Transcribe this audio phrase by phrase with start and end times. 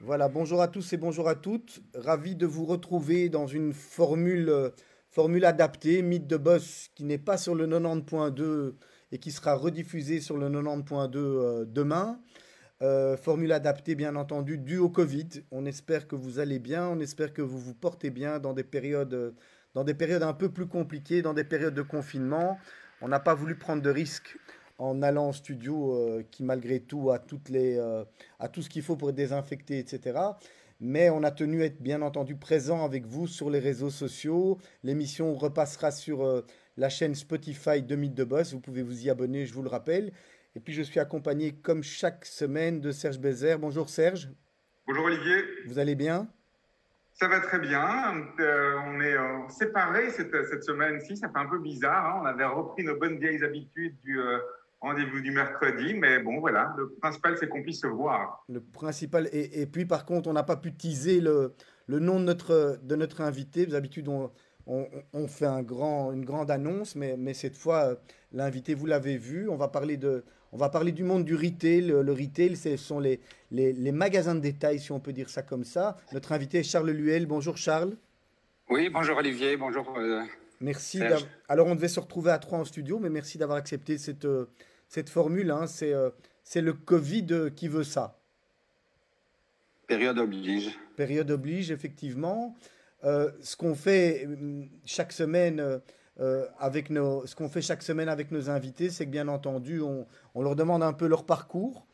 [0.00, 1.80] Voilà, bonjour à tous et bonjour à toutes.
[1.92, 4.70] Ravi de vous retrouver dans une formule, euh,
[5.10, 8.74] formule adaptée, Mythe de Boss, qui n'est pas sur le 90.2
[9.10, 12.20] et qui sera rediffusée sur le 90.2 euh, demain.
[12.80, 15.28] Euh, formule adaptée, bien entendu, due au Covid.
[15.50, 18.62] On espère que vous allez bien, on espère que vous vous portez bien dans des
[18.62, 19.34] périodes,
[19.74, 22.56] dans des périodes un peu plus compliquées, dans des périodes de confinement.
[23.00, 24.38] On n'a pas voulu prendre de risques
[24.78, 28.04] en allant en studio, euh, qui malgré tout a, toutes les, euh,
[28.38, 30.18] a tout ce qu'il faut pour être désinfecté, etc.
[30.80, 34.58] Mais on a tenu à être bien entendu présent avec vous sur les réseaux sociaux.
[34.84, 36.42] L'émission repassera sur euh,
[36.76, 38.52] la chaîne Spotify de Mythe de Boss.
[38.54, 40.12] Vous pouvez vous y abonner, je vous le rappelle.
[40.54, 43.58] Et puis je suis accompagné comme chaque semaine de Serge Bézère.
[43.58, 44.30] Bonjour Serge,
[44.86, 46.28] Bonjour Olivier, vous allez bien?
[47.12, 48.14] Ça va très bien.
[48.38, 52.06] Euh, on est euh, séparés cette, cette semaine-ci, ça fait un peu bizarre.
[52.06, 52.20] hein.
[52.22, 54.38] On avait repris nos bonnes vieilles habitudes du euh,
[54.80, 58.44] rendez-vous du mercredi, mais bon voilà, le principal c'est qu'on puisse se voir.
[58.48, 59.28] Le principal.
[59.32, 61.54] Et, et puis par contre, on n'a pas pu teaser le,
[61.86, 63.66] le nom de notre, de notre invité.
[63.66, 64.30] D'habitude, on,
[64.66, 67.96] on, on fait un grand, une grande annonce, mais, mais cette fois,
[68.32, 69.48] l'invité, vous l'avez vu.
[69.48, 71.82] On va parler de, on va parler du monde du retail.
[71.82, 73.20] Le, le retail, ce sont les,
[73.50, 75.96] les, les magasins de détail, si on peut dire ça comme ça.
[76.12, 77.26] Notre invité est Charles Luel.
[77.26, 77.96] Bonjour Charles.
[78.70, 79.92] Oui, bonjour Olivier, bonjour.
[79.98, 80.22] euh,
[80.60, 81.00] Merci.
[81.48, 84.46] Alors, on devait se retrouver à trois en studio, mais merci d'avoir accepté cette, euh,
[84.88, 85.50] cette formule.
[85.50, 85.66] hein.
[85.66, 86.10] C'est euh,
[86.42, 88.18] c'est le Covid qui veut ça.
[89.86, 90.70] période oblige.
[90.96, 92.56] Période oblige, effectivement.
[93.04, 95.80] Euh, ce qu'on fait euh, chaque semaine
[96.20, 99.80] euh, avec nos, ce qu'on fait chaque semaine avec nos invités, c'est que bien entendu,
[99.80, 101.86] on, on leur demande un peu leur parcours,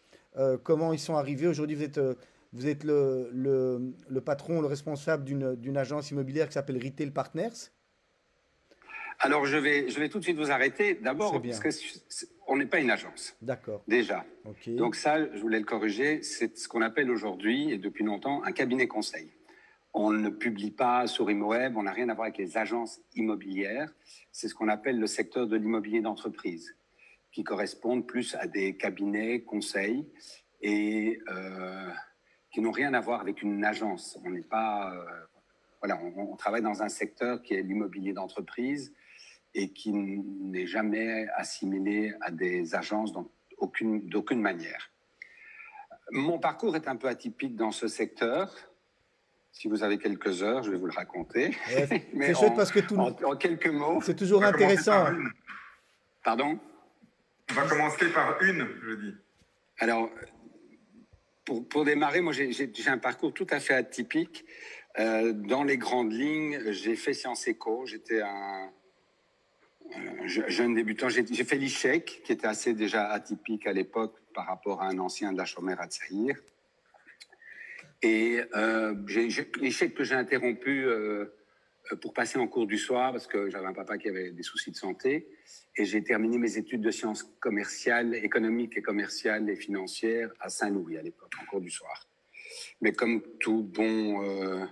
[0.63, 1.47] comment ils sont arrivés.
[1.47, 2.01] Aujourd'hui, vous êtes,
[2.53, 7.11] vous êtes le, le, le patron, le responsable d'une d'une agence immobilière qui s'appelle Retail
[7.11, 7.71] Partners.
[9.25, 10.97] Alors je vais, je vais tout de suite vous arrêter.
[10.97, 11.69] D'abord, parce que
[12.47, 13.83] on n'est pas une agence, D'accord.
[13.89, 14.27] déjà.
[14.67, 18.53] Donc ça, je voulais le corriger, c'est ce qu'on appelle aujourd'hui, et depuis longtemps, un
[18.53, 19.31] cabinet conseil.
[19.95, 23.91] On ne publie pas sur ImoWeb, on n'a rien à voir avec les agences immobilières.
[24.31, 26.77] C'est ce qu'on appelle le secteur de l'immobilier d'entreprise,
[27.33, 30.07] qui correspondent plus à des cabinets conseils
[30.61, 31.89] et euh,
[32.53, 34.19] qui n'ont rien à voir avec une agence.
[34.23, 35.05] On n'est pas, euh,
[35.81, 38.93] voilà, on, on travaille dans un secteur qui est l'immobilier d'entreprise
[39.55, 44.91] et qui n'est jamais assimilé à des agences d'aucune manière.
[46.11, 48.53] Mon parcours est un peu atypique dans ce secteur.
[49.53, 51.57] Si vous avez quelques heures, je vais vous le raconter.
[51.75, 54.01] Ouais, c'est chouette parce que tout, En, en quelques mots.
[54.03, 55.07] c'est toujours intéressant.
[56.25, 56.59] Pardon?
[57.51, 59.15] On va commencer par une, je dis.
[59.79, 60.11] Alors,
[61.45, 62.51] pour, pour démarrer, moi, j'ai-
[62.89, 64.45] un parcours tout à fait atypique.
[64.99, 67.85] Euh, dans les grandes lignes, j'ai fait Sciences Éco.
[67.87, 68.71] J'étais un
[70.25, 71.09] je- jeune débutant.
[71.09, 75.33] J'ai fait l'ICHEC, qui était assez déjà atypique à l'époque par rapport à un ancien
[75.33, 76.37] de la chômère à Tsaïr.
[78.03, 78.95] Et euh,
[79.61, 81.27] l'ICHEC que j'ai interrompu euh,
[82.03, 84.71] pour passer en cours du soir parce que j'avais un papa qui avait des soucis
[84.71, 85.29] de santé.
[85.77, 90.99] Et j'ai terminé mes études de sciences commerciales, économiques et commerciales et financières à Saint-Louis
[90.99, 92.09] à l'époque, en cours du soir.
[92.81, 94.23] Mais comme tout bon...
[94.23, 94.65] euh,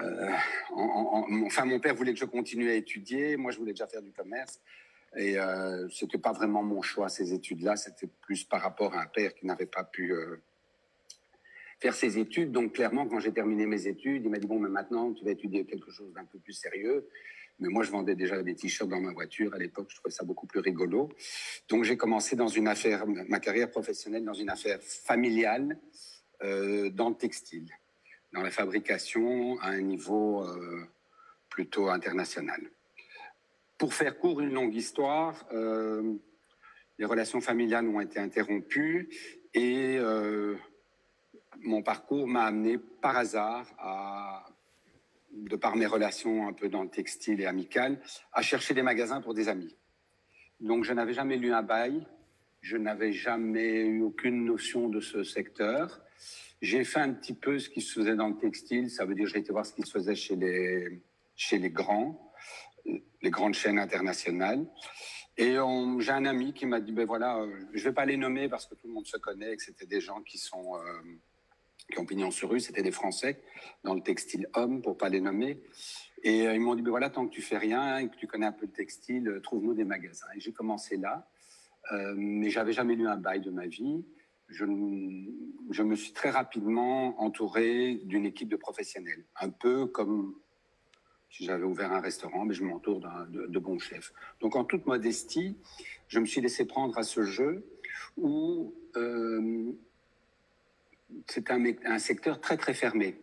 [0.00, 0.30] euh,
[0.70, 3.36] en- en- enfin, mon père voulait que je continue à étudier.
[3.36, 4.60] Moi, je voulais déjà faire du commerce.
[5.16, 7.76] Et euh, c'était pas vraiment mon choix, ces études-là.
[7.76, 10.36] C'était plus par rapport à un père qui n'avait pas pu euh,
[11.80, 12.50] faire ses études.
[12.52, 15.30] Donc, clairement, quand j'ai terminé mes études, il m'a dit Bon, mais maintenant, tu vas
[15.30, 17.08] étudier quelque chose d'un peu plus sérieux.
[17.60, 19.54] Mais moi, je vendais déjà des t-shirts dans ma voiture.
[19.54, 21.10] À l'époque, je trouvais ça beaucoup plus rigolo.
[21.68, 25.78] Donc, j'ai commencé dans une affaire, ma carrière professionnelle dans une affaire familiale
[26.42, 27.68] euh, dans le textile,
[28.34, 30.84] dans la fabrication à un niveau euh,
[31.48, 32.60] plutôt international.
[33.78, 36.14] Pour faire court une longue histoire, euh,
[36.98, 39.08] les relations familiales ont été interrompues
[39.54, 40.56] et euh,
[41.62, 43.66] mon parcours m'a amené par hasard
[45.32, 48.00] de par mes relations un peu dans le textile et amical,
[48.32, 49.76] à chercher des magasins pour des amis.
[50.60, 52.06] Donc je n'avais jamais lu un bail,
[52.60, 56.00] je n'avais jamais eu aucune notion de ce secteur.
[56.64, 59.26] J'ai fait un petit peu ce qui se faisait dans le textile, ça veut dire
[59.26, 61.02] j'ai été voir ce qui se faisait chez les,
[61.36, 62.32] chez les grands,
[62.86, 64.64] les grandes chaînes internationales.
[65.36, 65.56] Et
[65.98, 68.66] j'ai un ami qui m'a dit, ben voilà, euh, je vais pas les nommer parce
[68.66, 70.76] que tout le monde se connaît, et que c'était des gens qui sont...
[70.76, 71.02] euh,
[71.92, 73.42] qui ont pignon sur rue, c'était des Français
[73.82, 75.60] dans le textile homme, pour pas les nommer.
[76.22, 78.26] Et euh, ils m'ont dit, ben voilà, tant que tu fais rien et que tu
[78.26, 80.32] connais un peu le textile, trouve-nous des magasins.
[80.34, 81.28] Et j'ai commencé là,
[81.92, 84.02] euh, mais j'avais jamais lu un bail de ma vie.
[84.54, 90.34] Je, me suis très rapidement entouré d'une équipe de professionnels, un peu comme
[91.30, 94.12] si j'avais ouvert un restaurant, mais je m'entoure de, de bons chefs.
[94.40, 95.56] Donc en toute modestie,
[96.06, 97.66] je me suis laissé prendre à ce jeu
[98.16, 99.72] où euh,
[101.26, 103.20] c'est un, secteur très très fermé.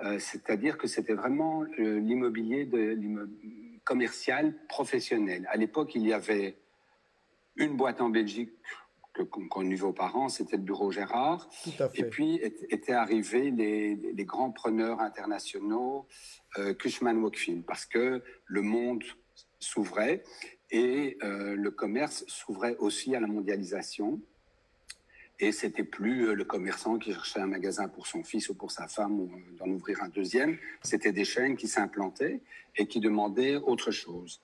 [0.00, 2.68] Euh, c'est-à-dire que c'était vraiment l'immobilier
[3.84, 5.48] commercial professionnel.
[5.50, 6.56] À l'époque, il y avait
[7.56, 8.52] une boîte en Belgique
[9.24, 11.48] qu'on qu vos parents, c'était le bureau Gérard.
[11.94, 12.40] Et puis
[12.70, 16.06] étaient arrivés les, les, grands preneurs internationaux,
[16.58, 19.02] euh, Cushman Wakefield, parce que le monde
[19.58, 20.22] s'ouvrait
[20.70, 24.20] et euh, le commerce s'ouvrait aussi à la mondialisation.
[25.38, 28.70] Et c'était plus euh, le commerçant qui cherchait un magasin pour son fils ou pour
[28.70, 30.56] sa femme ou euh, d'en ouvrir un deuxième.
[30.82, 32.40] C'était des chaînes qui s'implantaient
[32.76, 34.40] et qui demandaient autre chose.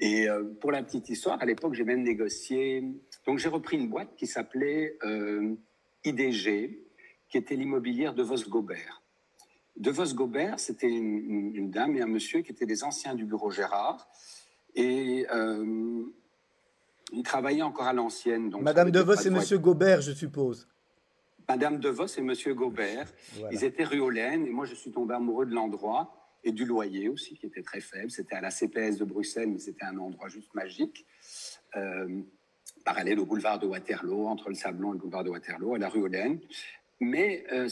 [0.00, 2.82] Et euh, pour la petite histoire, à l'époque, j'ai même négocié.
[3.24, 4.98] Donc j'ai repris une boîte qui s'appelait
[6.04, 6.82] IDG,
[7.28, 9.02] qui était l'immobilière de Vos-Gobert.
[9.76, 14.08] De Vos-Gobert, c'était une, dame et un monsieur qui étaient des anciens du bureau Gérard.
[14.74, 15.24] Et
[17.12, 18.52] il travaillait encore à l'ancienne.
[18.60, 20.68] Madame De Vos et Monsieur Gobert, je suppose.
[21.48, 23.06] Madame De Vos et Monsieur Gobert.
[23.34, 23.52] Voilà.
[23.52, 26.14] Ils étaient rue et moi je suis tombé amoureux de l'endroit
[26.44, 28.10] et du loyer aussi, qui était très faible.
[28.10, 31.06] C'était à la CPS de Bruxelles, mais c'était un endroit juste magique.
[31.76, 32.22] Euh,
[32.84, 35.88] parallèle au boulevard de Waterloo, entre le Sablon et le boulevard de Waterloo, à la
[35.88, 36.40] rue Hollen.
[37.00, 37.68] Mais euh,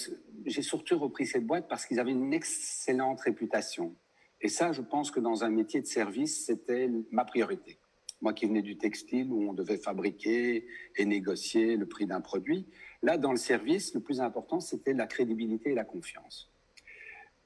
[0.47, 3.95] j'ai surtout repris cette boîte parce qu'ils avaient une excellente réputation.
[4.41, 7.79] Et ça, je pense que dans un métier de service, c'était ma priorité.
[8.21, 12.67] Moi qui venais du textile où on devait fabriquer et négocier le prix d'un produit,
[13.03, 16.51] là, dans le service, le plus important, c'était la crédibilité et la confiance.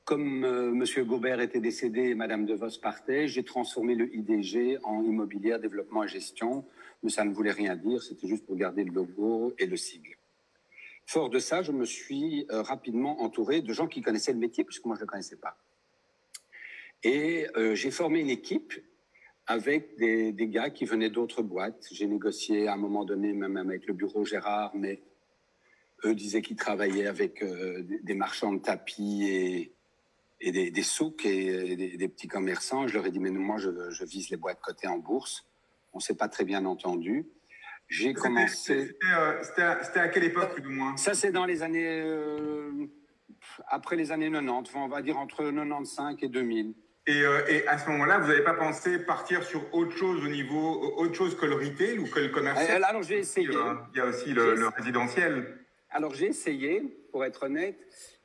[0.05, 1.07] Comme euh, M.
[1.07, 6.05] Gobert était décédé et Mme De Vos partait, j'ai transformé le IDG en immobilière, développement
[6.05, 6.65] et gestion,
[7.03, 10.17] mais ça ne voulait rien dire, c'était juste pour garder le logo et le sigle.
[11.07, 14.65] Fort de ça, je me suis euh, rapidement entouré de gens qui connaissaient le métier,
[14.65, 15.57] puisque moi je ne le connaissais pas.
[17.03, 18.75] Et euh, j'ai formé une équipe
[19.47, 21.87] avec des, des gars qui venaient d'autres boîtes.
[21.93, 25.03] J'ai négocié à un moment donné même avec le bureau Gérard, mais
[26.05, 29.75] eux disaient qu'ils travaillaient avec euh, des marchands de tapis et,
[30.41, 32.87] et des, des souks et des, des, petits commerçants.
[32.87, 35.47] Je leur ai dit, mais moi, je, je vise les boîtes cotées en bourse.
[35.93, 37.27] On ne s'est pas très bien entendu.
[37.89, 38.97] J'ai commencé...
[39.13, 40.97] Euh, c'était à quelle époque, plus ou moins?
[40.97, 42.01] Ça, c'est dans les années...
[42.03, 42.89] Euh,
[43.69, 46.75] après les années 90, on va dire entre 95 et 2000.
[47.07, 50.29] Et, euh, et, à ce moment-là, vous n'avez pas pensé partir sur autre chose au
[50.29, 53.49] niveau, autre chose que le retail ou que le commercial Alors j'ai essayé.
[53.93, 55.59] Il y a aussi le, le résidentiel.
[55.91, 56.81] Alors j'ai essayé,
[57.13, 57.77] pour être honnête,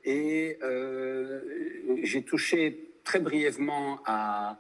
[0.06, 1.42] et euh,
[2.04, 4.60] j'ai touché très brièvement à,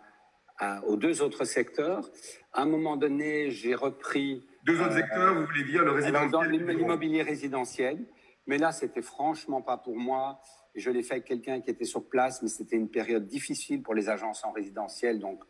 [0.57, 2.09] à, aux deux autres secteurs.
[2.51, 4.45] À un moment donné, j'ai repris.
[4.65, 7.99] Deux autres euh, secteurs, vous voulez dire le résidentiel Dans l'immobilier résidentiel.
[8.47, 10.41] Mais là, c'était franchement pas pour moi.
[10.75, 13.95] Je l'ai fait avec quelqu'un qui était sur place, mais c'était une période difficile pour
[13.95, 15.19] les agences en résidentiel.
[15.19, 15.43] Donc,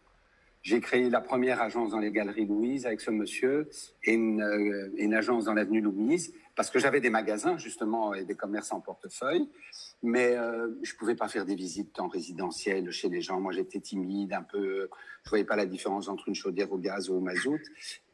[0.61, 3.69] j'ai créé la première agence dans les Galeries Louise avec ce monsieur
[4.03, 8.25] et une, euh, une agence dans l'avenue Louise parce que j'avais des magasins justement et
[8.25, 9.47] des commerces en portefeuille,
[10.01, 13.39] mais euh, je pouvais pas faire des visites en résidentiel chez les gens.
[13.39, 14.89] Moi, j'étais timide, un peu,
[15.23, 17.59] je voyais pas la différence entre une chaudière au gaz ou au mazout.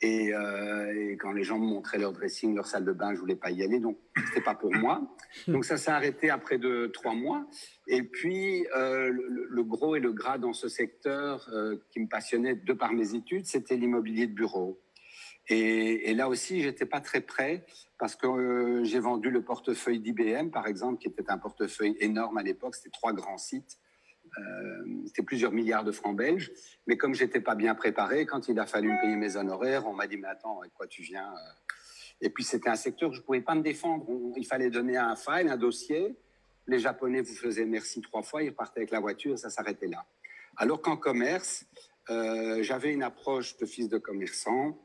[0.02, 3.36] Et, euh, quand les gens me montraient leur dressing, leur salle de bain, je voulais
[3.36, 3.98] pas y aller, donc
[4.28, 5.16] c'était pas pour moi.
[5.48, 6.60] Donc ça s'est arrêté après
[6.92, 7.46] trois mois.
[7.88, 11.50] Et puis euh, le, gros et le gras dans ce secteur
[11.92, 14.80] qui me passionnait de par mes études, c'était l'immobilier de bureau.
[15.48, 17.66] Et, là aussi, j'étais pas très prêt
[17.98, 22.38] parce que euh, j'ai vendu le portefeuille d'IBM, par exemple, qui était un portefeuille énorme
[22.38, 22.76] à l'époque.
[22.76, 23.78] C'était trois grands sites.
[24.38, 26.52] Euh, c'était plusieurs milliards de francs belges.
[26.88, 29.94] Mais comme j'étais pas bien préparé, quand il a fallu me payer mes honoraires, on
[29.94, 31.32] m'a dit, mais attends, avec quoi tu viens
[32.22, 34.06] Et puis, c'était un secteur que je pouvais pas me défendre.
[34.36, 36.16] Il fallait donner un file, un dossier.
[36.68, 40.04] Les Japonais vous faisaient merci trois fois, ils repartaient avec la voiture, ça s'arrêtait là.
[40.58, 41.66] Alors qu'en commerce,
[42.10, 44.78] euh, j'avais une approche de fils de commerçant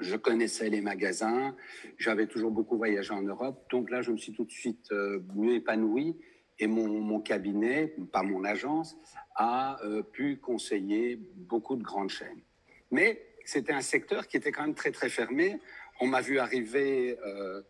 [0.00, 1.54] je connaissais les magasins,
[1.96, 5.20] j'avais toujours beaucoup voyagé en Europe, donc là je me suis tout de suite euh,
[5.34, 6.16] mieux épanoui
[6.60, 8.96] et mon, cabinet, pas mon agence,
[9.36, 12.42] a euh, pu conseiller beaucoup de grandes chaînes.
[12.90, 15.60] Mais c'était un secteur qui était quand même très très fermé.
[16.00, 17.62] On m'a vu arriver, euh,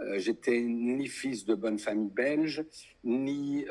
[0.00, 2.64] euh j'étais ni fils de bonne famille belge,
[3.04, 3.64] ni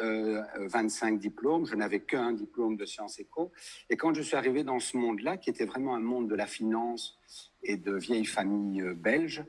[0.59, 3.51] 25 euh, diplômes, je n'avais qu'un diplôme de sciences éco.
[3.89, 6.47] Et quand je suis arrivé dans ce monde-là, qui était vraiment un monde de la
[6.47, 7.19] finance,
[7.63, 9.43] et de vieilles familles euh, belges,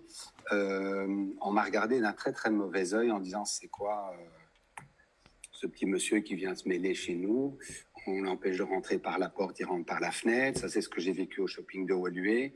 [0.50, 4.14] on m'a regardé d'un très très mauvais œil en disant c'est quoi
[5.50, 7.56] ce petit monsieur qui vient se mêler chez nous?
[8.06, 10.60] On l'empêche de rentrer par la porte, il rentre par la fenêtre.
[10.60, 12.52] Ça, c'est ce que j'ai vécu au shopping de Woluwe.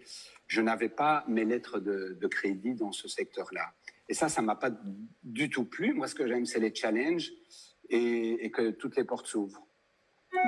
[0.46, 3.72] Je n'avais pas mes lettres de crédit dans ce secteur-là.
[4.08, 4.70] Et ça, ça m'a pas
[5.22, 5.92] du tout plu.
[5.92, 7.32] Moi, ce que j'aime, c'est les challenges
[7.88, 9.66] et, que toutes les portes s'ouvrent.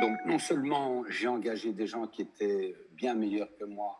[0.00, 3.96] Donc, non seulement j'ai engagé des gens qui étaient bien meilleurs que moi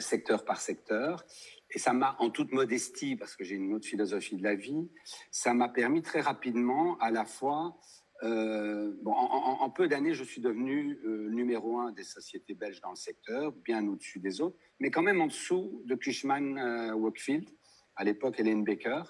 [0.00, 1.24] secteur par secteur.
[1.70, 4.88] Et ça m'a, en toute modestie, parce que j'ai une autre philosophie de la vie,
[5.30, 7.78] ça m'a permis très rapidement à la fois
[8.24, 12.96] euh, en, peu d'années, je suis devenu euh, numéro un des sociétés belges dans le
[12.96, 17.48] secteur, bien au-dessus des autres, mais quand même en dessous de Cushman euh, Wakefield,
[17.98, 19.02] à l'époque Hélène Baker.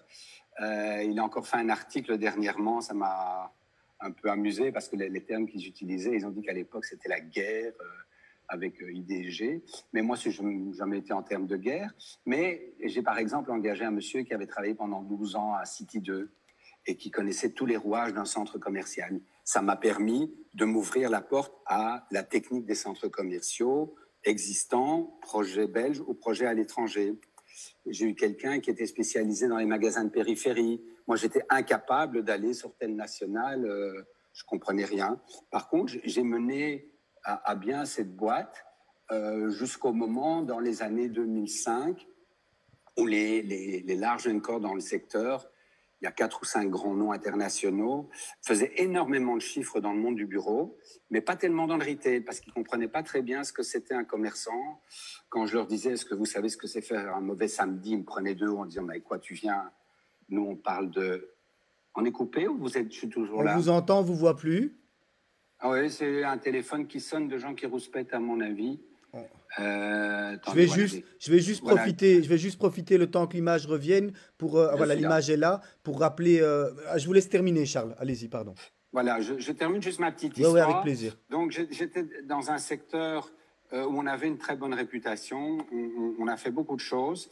[0.61, 3.55] il a encore fait un article dernièrement, ça m'a
[4.01, 7.09] un peu amusé parce que les, termes qu'ils utilisaient, ils ont dit qu'à l'époque c'était
[7.09, 7.73] la guerre
[8.49, 9.63] avec IDG.
[9.93, 11.93] Mais moi, je n'ai jamais été en termes de guerre.
[12.27, 16.01] Mais j'ai par exemple engagé un monsieur qui avait travaillé pendant 12 ans à City
[16.01, 16.33] 2
[16.87, 19.21] et qui connaissait tous les rouages d'un centre commercial.
[19.45, 25.69] Ça m'a permis de m'ouvrir la porte à la technique des centres commerciaux existants, projets
[25.69, 27.15] belges ou projets à l'étranger.
[27.87, 30.83] J'ai eu quelqu'un qui était spécialisé dans les magasins de périphérie.
[31.07, 35.21] Moi, j'étais incapable d'aller sur telle nationale, euh, je comprenais rien.
[35.51, 36.91] Par contre, j'ai mené
[37.25, 38.65] à, bien cette boîte
[39.11, 42.07] euh, jusqu'au moment, dans les années 2005,
[42.97, 45.51] où les, les, larges corps dans le secteur
[46.01, 48.09] il y a quatre ou cinq grands noms internationaux,
[48.43, 50.79] faisaient énormément de chiffres dans le monde du bureau,
[51.11, 53.95] mais pas tellement dans le retail, parce qu'ils comprenaient pas très bien ce que c'était
[53.95, 54.83] un commerçant.
[55.29, 57.93] Quand je leur disais, est-ce que vous savez ce que c'est faire un mauvais samedi,
[57.93, 59.71] ils me prenaient deux en disant, mais quoi, tu viens?
[60.29, 61.31] Nous, on parle de...
[61.95, 63.55] On est coupé ou vous êtes, je suis toujours là?
[63.55, 64.79] On vous entend, on vous voit plus
[65.61, 68.81] ah oui, c'est un téléphone qui sonne de gens qui rouspètent, à mon avis.
[69.61, 73.35] Euh, je vais juste, je vais juste profiter, je vais juste profiter le temps que
[73.35, 76.41] l'image revienne pour, euh, voilà, l'image est là pour rappeler.
[76.41, 77.95] Euh, ah, je vous laisse terminer, Charles.
[77.99, 78.55] Allez-y, pardon.
[78.93, 80.55] Voilà, je, termine juste ma petite histoire.
[80.55, 81.17] Oui, avec plaisir.
[81.29, 83.31] Donc, j'étais dans un secteur
[83.71, 85.59] où on avait une très bonne réputation.
[86.19, 87.29] On, a fait beaucoup de choses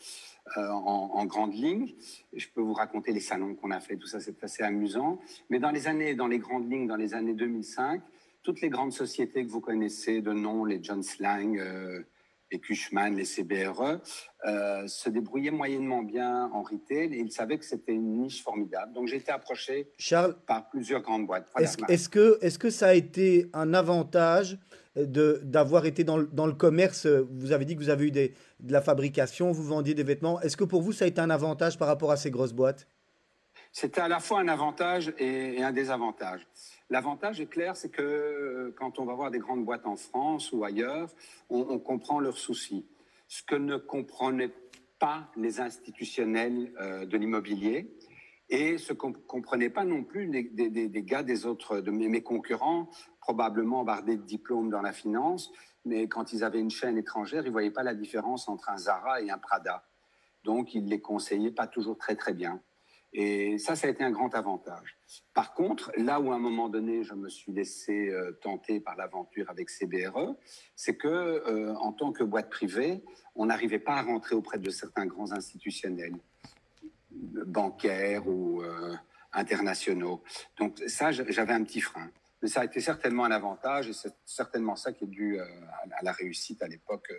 [0.54, 1.94] en, en, grande ligne.
[2.34, 5.18] Je peux vous raconter les salons qu'on a fait, tout ça, c'est assez amusant.
[5.48, 8.02] Mais dans les années, dans les grandes lignes, dans les années 2005,
[8.46, 12.04] toutes les grandes sociétés que vous connaissez de nom, les John Slang, euh,
[12.52, 14.00] les Cushman, les CBRE,
[14.46, 18.92] euh, se débrouillaient moyennement bien en retail et ils savaient que c'était une niche formidable.
[18.92, 21.48] Donc j'ai été approché Charles, par plusieurs grandes boîtes.
[21.58, 24.60] est-ce, que, est que ça a été un avantage
[24.94, 27.08] de, d'avoir été dans, dans, le commerce?
[27.08, 30.40] Vous avez dit que vous avez eu des, de la fabrication, vous vendiez des vêtements.
[30.40, 32.86] Est-ce que pour vous, ça a été un avantage par rapport à ces grosses boîtes?
[33.72, 36.46] C'était à la fois un avantage et un désavantage.
[36.88, 40.52] L'avantage est clair, c'est que euh, quand on va voir des grandes boîtes en France
[40.52, 41.10] ou ailleurs,
[41.50, 42.86] on, comprend leurs soucis.
[43.26, 44.52] Ce que ne comprenaient
[45.00, 47.92] pas les institutionnels euh, de l'immobilier
[48.48, 52.88] et ce qu'on comprenait pas non plus des, gars des autres, de mes, concurrents,
[53.20, 55.50] probablement bardés de diplômes dans la finance,
[55.84, 59.20] mais quand ils avaient une chaîne étrangère, ils voyaient pas la différence entre un Zara
[59.20, 59.84] et un Prada.
[60.44, 62.60] Donc, ils les conseillaient pas toujours très très bien.
[63.18, 64.98] Et ça, ça a été un grand avantage.
[65.32, 68.94] Par contre, là où à un moment donné, je me suis laissé euh, tenter par
[68.94, 70.36] l'aventure avec CBRE,
[70.76, 73.02] c'est que euh, en tant que boîte privée,
[73.34, 76.18] on n'arrivait pas à rentrer auprès de certains grands institutionnels,
[77.10, 78.94] bancaires ou euh,
[79.32, 80.22] internationaux.
[80.58, 82.10] Donc ça, j'avais un petit frein.
[82.42, 86.02] Mais ça a été certainement un avantage et c'est certainement ça qui est dû à
[86.02, 87.10] la réussite à l'époque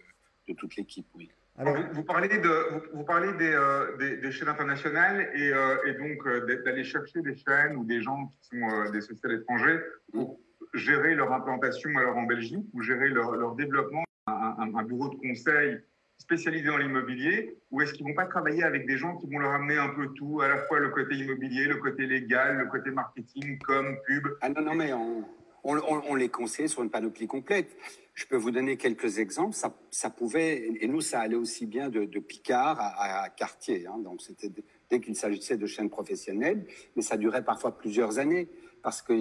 [0.48, 5.52] de toute l'équipe, oui vous, parlez, de, vous, parlez des, euh, des, chaînes internationales et,
[5.52, 9.34] euh, et donc euh, d'aller chercher des chaînes ou des gens qui sont des sociétés
[9.34, 9.80] étrangers
[10.14, 10.40] pour
[10.76, 15.16] gérer leur implantation alors en Belgique ou gérer leur, leur développement, un, un, bureau de
[15.16, 15.80] conseil
[16.20, 19.54] spécialisé dans l'immobilier ou est-ce qu'ils vont pas travailler avec des gens qui vont leur
[19.54, 22.92] amener un peu tout, à la fois le côté immobilier, le côté légal, le côté
[22.92, 24.28] marketing, com, pub?
[24.42, 25.26] Ah non, non, mais on,
[25.64, 27.76] on, les conseille sur une panoplie complète.
[28.14, 29.56] Je peux vous donner quelques exemples.
[29.92, 33.86] Ça, pouvait, et nous, ça allait aussi bien de, Picard à, Cartier.
[33.88, 34.00] Hein.
[34.00, 34.52] donc, c'était
[34.90, 38.48] dès qu'il s'agissait de chaînes professionnelles, mais ça durait parfois plusieurs années.
[38.84, 39.14] Parce que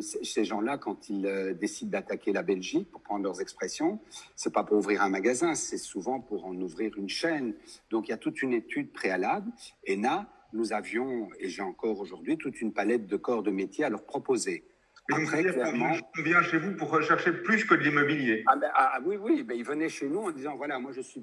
[0.00, 4.00] ces gens-là, quand ils euh, décident d'attaquer la Belgique, pour prendre leurs expressions,
[4.34, 7.54] c'est pas pour ouvrir un magasin, c'est souvent pour en ouvrir une chaîne.
[7.90, 9.52] Donc il y a toute une étude préalable.
[9.84, 13.84] Et là, nous avions, et j'ai encore aujourd'hui, toute une palette de corps de métier
[13.84, 14.64] à leur proposer.
[15.12, 18.42] Après, clairement, on vient chez vous pour rechercher plus que de l'immobilier.
[18.46, 21.02] Ah, ben, ah, oui, oui, ben, ils venaient chez nous en disant voilà, moi je
[21.02, 21.22] suis.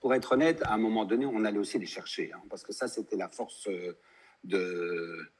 [0.00, 2.72] Pour être honnête, à un moment donné, on allait aussi les chercher, hein, parce que
[2.72, 3.98] ça, c'était la force euh,
[4.44, 5.30] de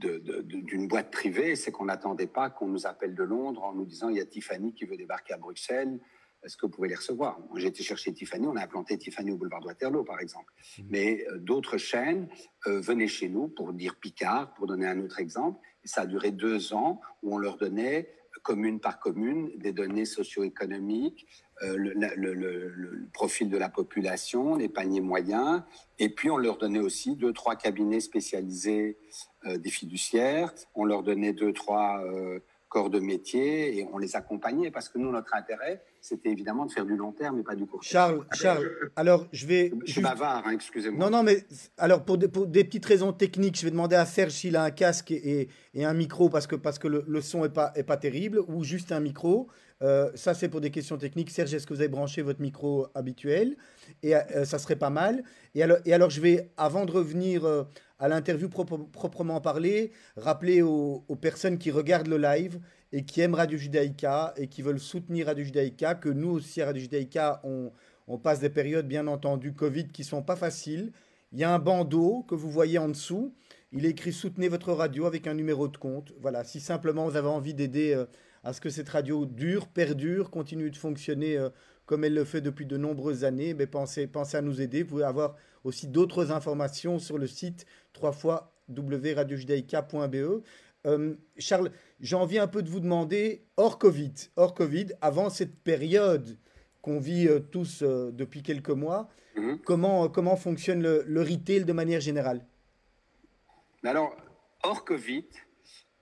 [0.00, 4.08] d'une boîte privée, c'est qu'on n'attendait pas qu'on nous appelle de Londres en nous disant
[4.08, 6.00] il y a Tiffany qui veut débarquer à Bruxelles,
[6.42, 7.38] est-ce que vous pouvez les recevoir?
[7.56, 10.52] J'ai été chercher Tiffany, on a implanté Tiffany au boulevard de Waterloo, par exemple.
[10.78, 10.82] Mmh.
[10.88, 12.28] Mais euh, d'autres chaînes
[12.66, 15.60] euh, venaient chez nous pour dire Picard, pour donner un autre exemple.
[15.84, 21.26] Ça a duré deux ans où on leur donnait, commune par commune, des données socio-économiques,
[21.62, 25.62] euh, le, profil de la population, les paniers moyens.
[25.98, 28.98] Et puis on leur donnait aussi deux, trois cabinets spécialisés
[29.44, 30.52] des fiduciaires.
[30.74, 32.02] On leur donnait deux, trois
[32.70, 36.72] corps de métier et on les accompagnait parce que nous, notre intérêt, c'était évidemment de
[36.72, 37.90] faire du long terme et pas du court terme.
[37.90, 39.72] Charles, Charles, alors je vais.
[39.84, 41.04] Je suis bavard, hein, excusez-moi.
[41.04, 41.44] Non, non, mais
[41.76, 44.62] alors pour des, pour des, petites raisons techniques, je vais demander à Serge s'il a
[44.62, 47.72] un casque et, et, un micro parce que, parce que le, le son n'est pas,
[47.74, 49.50] est pas terrible ou juste un micro.
[49.82, 51.30] Euh, ça, c'est pour des questions techniques.
[51.30, 53.56] Serge, est-ce que vous avez branché votre micro habituel?
[54.02, 55.24] Et euh, ça serait pas mal.
[55.54, 57.64] Et alors, et alors, je vais, avant de revenir euh,
[58.00, 62.58] à l'interview proprement parler, rappeler aux, personnes qui regardent le live
[62.92, 66.66] et qui aiment Radio Judaïka et qui veulent soutenir Radio Judaïka que nous aussi à
[66.66, 70.92] Radio Judaïka, on, passe des périodes, bien entendu, Covid qui sont pas faciles.
[71.32, 73.34] Il y a un bandeau que vous voyez en dessous.
[73.70, 76.12] Il est écrit Soutenez votre radio avec un numéro de compte.
[76.20, 78.04] Voilà, si simplement vous avez envie d'aider
[78.42, 81.50] à ce que cette radio dure, perdure, continue de fonctionner euh,
[81.86, 84.82] comme elle le fait depuis de nombreuses années, mais pensez, pensez à nous aider.
[84.82, 90.42] Vous pouvez avoir aussi d'autres informations sur le site 3 fois www.radiojudaïka.be.
[90.86, 91.70] Euh, Charles,
[92.00, 96.38] j'ai envie un peu de vous demander, hors Covid, hors COVID, avant cette période
[96.80, 99.58] qu'on vit euh, tous depuis quelques mois, mhm.
[99.58, 102.46] comment, comment fonctionne le, le, retail de manière générale?
[103.84, 104.16] Alors,
[104.62, 105.26] hors Covid,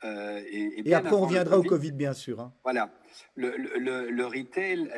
[0.04, 0.40] euh,
[0.84, 2.40] et, après, on reviendra au Covid, bien sûr.
[2.40, 2.52] Hein.
[2.62, 2.90] Voilà.
[3.34, 4.90] Le, le, le retail,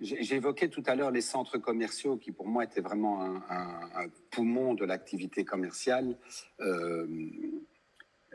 [0.00, 4.84] j'évoquais tout à l'heure les centres commerciaux qui, pour moi, étaient vraiment un, poumon de
[4.84, 6.16] l'activité commerciale,
[6.60, 7.06] euh,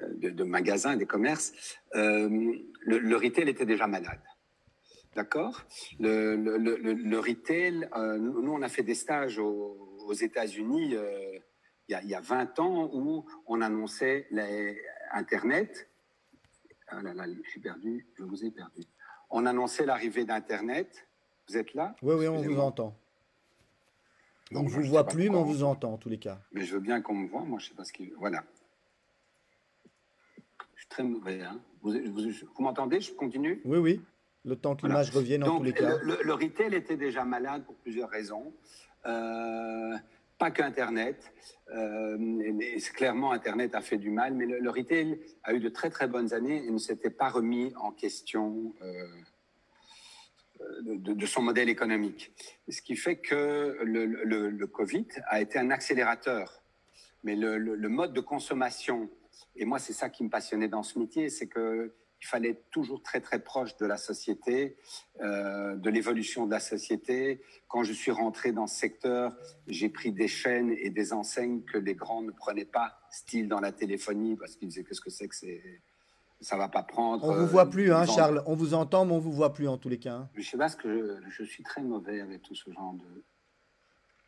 [0.02, 1.54] de, de, magasins, des commerces.
[1.96, 2.30] Euh,
[2.82, 4.22] le, retail était déjà malade.
[5.16, 5.66] D'accord?
[6.00, 7.88] Le, retail,
[8.20, 10.96] nous, on a fait des stages aux, États-Unis
[11.88, 14.82] il, y a 20 ans où on annonçait les,
[15.14, 15.90] Internet.
[16.88, 18.82] Ah là là, suis perdu, je vous ai perdu.
[19.30, 21.08] On annonçait l'arrivée d'Internet.
[21.48, 22.96] Vous êtes là Oui, oui, on vous entend.
[24.54, 26.40] on ne vous voit plus, mais on vous entend en tous les cas.
[26.52, 28.14] Mais je veux bien qu'on me voit, moi je ne sais pas ce qu'il...
[28.18, 28.44] Voilà.
[30.76, 31.42] Je suis très mauvais.
[31.42, 31.60] Hein.
[31.82, 31.94] Vous,
[32.60, 33.02] m'entendez?
[33.02, 33.62] Je continue?
[33.66, 34.02] Oui, oui.
[34.46, 35.98] Le temps que l'image revienne en tous les cas.
[36.02, 38.54] Le, le, retail était déjà malade pour plusieurs raisons.
[39.06, 39.96] Euh,
[40.38, 41.32] pas qu'Internet.
[41.74, 42.18] Euh,
[42.94, 46.34] clairement, Internet a fait du mal, mais le, retail a eu de très très bonnes
[46.34, 49.08] années et ne s'était pas remis en question euh,
[50.82, 52.32] de, son modèle économique.
[52.70, 56.62] Ce qui fait que le, le, Covid a été un accélérateur.
[57.24, 59.10] Mais le, mode de consommation,
[59.56, 62.70] et moi c'est ça qui me passionnait dans ce métier, c'est que il fallait être
[62.72, 64.78] toujours très très proche de la société,
[65.20, 67.42] euh, de l'évolution de la société.
[67.68, 69.36] Quand je suis rentré dans ce secteur,
[69.68, 73.60] j'ai pris des chaînes et des enseignes que les grands ne prenaient pas, style dans
[73.60, 75.82] la téléphonie, parce qu'ils disaient qu'est-ce que c'est que c'est
[76.44, 77.24] ça va pas prendre.
[77.24, 78.44] On vous voit plus, hein, Charles.
[78.46, 80.14] On vous entend, mais on vous voit plus en tous les cas.
[80.14, 80.30] Hein.
[80.36, 83.24] Je sais pas ce que je, suis très mauvais avec tout ce genre de.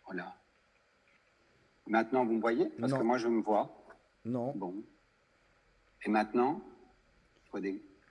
[0.06, 0.36] Voilà.
[1.88, 2.72] Maintenant, vous me voyez?
[2.80, 3.70] Parce que moi, je me vois.
[4.24, 4.54] Non.
[4.56, 4.74] Bon.
[6.06, 6.62] Et maintenant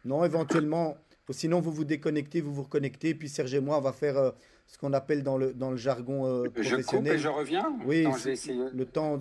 [0.04, 0.96] non, éventuellement.
[1.30, 4.30] Sinon, vous vous déconnectez, vous vous reconnectez, puis Serge et moi, on va faire euh,
[4.66, 6.82] ce qu'on appelle dans le, dans le jargon euh, professionnel.
[6.82, 7.78] Je coupe et je reviens?
[7.86, 8.06] Oui,
[8.74, 9.18] le temps.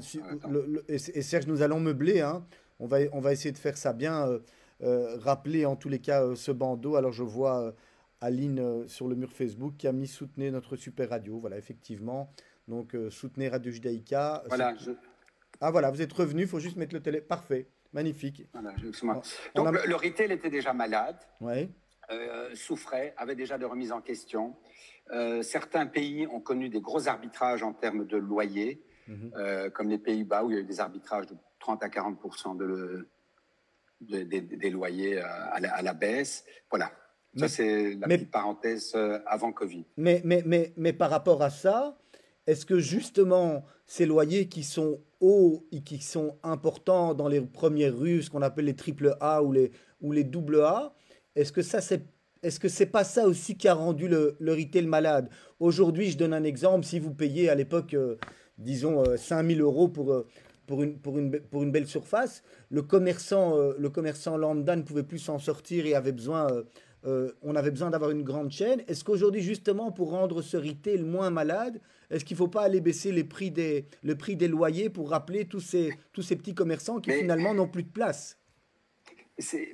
[0.89, 2.19] et, Serge, nous allons meubler.
[2.19, 2.45] Hein.
[2.79, 4.27] On, va, on va essayer de faire ça bien.
[4.27, 4.39] Euh,
[5.19, 6.95] rappeler en tous les cas ce bandeau.
[6.95, 7.73] Alors, je vois
[8.21, 11.39] Aline sur le mur Facebook qui a mis Soutenez notre super radio.
[11.39, 12.31] Voilà, effectivement.
[12.67, 14.43] Donc, Soutenez Radio Judaïka.
[14.47, 14.73] Voilà.
[15.61, 16.41] Ah, voilà, vous êtes revenu.
[16.41, 17.21] Il faut juste mettre le télé.
[17.21, 17.67] Parfait.
[17.93, 18.47] Magnifique.
[19.55, 21.17] Donc le, retail était déjà malade,
[22.11, 24.55] euh, souffrait, avait déjà des remises en question.
[25.11, 29.31] Euh, certains pays ont connu des gros arbitrages en termes de loyers, mhm.
[29.35, 32.57] euh, comme les Pays-Bas où il y a eu des arbitrages de 30 à 40%
[32.57, 33.07] de,
[34.07, 36.45] des loyers à la, à la, baisse.
[36.69, 36.91] Voilà.
[37.35, 39.85] Ça, c'est la petite parenthèse avant Covid.
[39.97, 41.97] Mais, mais, mais, mais par rapport à ça,
[42.45, 47.97] est-ce que justement ces loyers qui sont hauts et qui sont importants dans les premières
[47.97, 50.93] rues, ce qu'on appelle les triple A ou les, ou les double A,
[51.35, 52.03] est-ce que ça c'est
[52.43, 55.29] est-ce que c'est pas ça aussi qui a rendu le, le retail malade?
[55.61, 56.85] Aujourd'hui, je donne un exemple.
[56.85, 58.17] Si vous payez à l'époque, euh,
[58.57, 60.27] disons, 5000 euh, euros pour, euh,
[60.65, 65.03] pour, une, pour, une, pour une belle surface, le commerçant, le commerçant lambda ne pouvait
[65.03, 66.47] plus s'en sortir et avait besoin
[67.05, 68.81] euh, on avait besoin d'avoir une grande chaîne.
[68.87, 72.79] Est-ce qu'aujourd'hui, justement, pour rendre ce retail moins malade, est-ce qu'il ne faut pas aller
[72.79, 76.55] baisser les prix des, le prix des loyers pour rappeler tous ces, tous ces petits
[76.55, 78.37] commerçants qui finalement n'ont plus de place?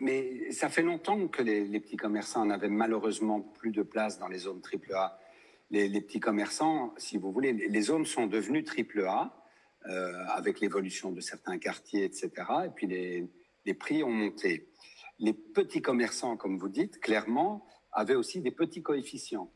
[0.02, 4.40] Mais ça fait longtemps que les, petits commerçants n'avaient malheureusement plus de place dans les
[4.40, 5.20] zones AAA.
[5.70, 9.36] Les, les petits commerçants, si vous voulez, les, zones sont devenues AAA
[9.88, 12.30] euh, avec l'évolution de certains quartiers, etc.
[12.66, 14.68] Et puis les, prix ont monté
[15.20, 19.52] les petits commerçants, comme vous dites, clairement, avaient aussi des petits coefficients.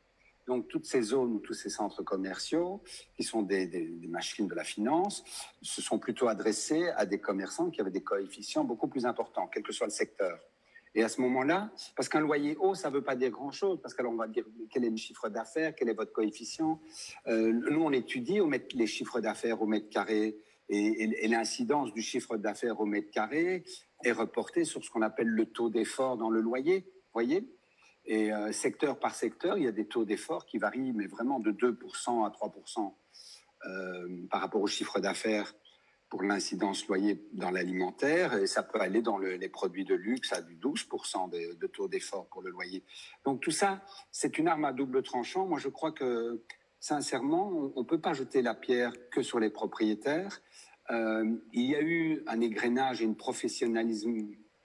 [0.48, 2.84] Donc, toutes ces zones, tous ces centres commerciaux,
[3.16, 5.24] qui sont des, machines de la finance,
[5.62, 9.64] se sont plutôt adressés à des commerçants qui avaient des coefficients beaucoup plus importants, quel
[9.64, 10.40] que soit le secteur.
[10.96, 13.96] Et à ce moment-là, parce qu'un loyer haut, ça ne veut pas dire grand-chose, parce
[13.96, 16.80] qu'on va dire quel est le chiffre d'affaires, quel est votre coefficient?
[17.28, 20.38] Euh, nous, on étudie, on met les chiffres d'affaires au mètre carré
[20.70, 23.64] et, l'incidence du chiffre d'affaires au mètre carré
[24.04, 26.86] est reportée sur ce qu'on appelle le taux d'effort dans le loyer.
[27.14, 27.48] voyez?
[28.06, 31.40] Et euh, secteur par secteur, il y a des taux d'effort qui varient, mais vraiment
[31.40, 32.94] de 2% à 3%
[33.66, 35.56] euh, par rapport au chiffre d'affaires
[36.14, 40.44] pour l'incidence loyer dans l'alimentaire, et ça peut aller dans les produits de luxe à
[40.44, 42.84] du 12% de, taux d'effort pour le loyer.
[43.26, 45.48] Donc tout ça, c'est une arme à double tranchant.
[45.48, 46.44] Moi, je crois que,
[46.80, 50.40] sincèrement, on ne peut pas jeter la pierre que sur les propriétaires.
[50.92, 54.16] Euh, il y a eu un égrenage et une professionnalisme,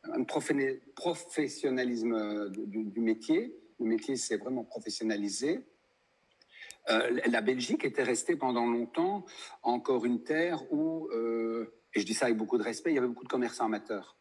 [0.04, 3.58] un professionnalisme du, du métier.
[3.80, 5.64] Le métier s'est vraiment professionnalisé.
[6.90, 9.24] Euh, la Belgique était restée pendant longtemps
[9.62, 12.98] encore une terre où, euh, et je dis ça avec beaucoup de respect, il y
[12.98, 14.16] avait beaucoup de commerçants amateurs.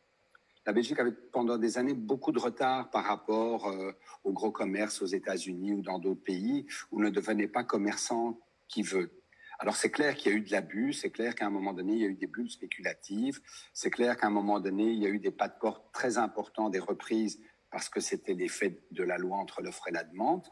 [0.66, 3.94] La Belgique avait pendant des années beaucoup de retard par rapport euh,
[4.26, 8.82] au gros commerce aux États-Unis ou dans d'autres pays où ne devenait pas commerçant qui
[8.82, 9.12] veut.
[9.60, 11.94] Alors c'est clair qu'il y a eu de l'abus, c'est clair qu'à un moment donné,
[11.94, 13.40] il y a eu des bulles spéculatives,
[13.74, 16.18] c'est clair qu'à un moment donné, il y a eu des pas de porte très
[16.18, 17.40] importants, des reprises,
[17.72, 20.46] parce que c'était l'effet de la loi entre l'offre et la demande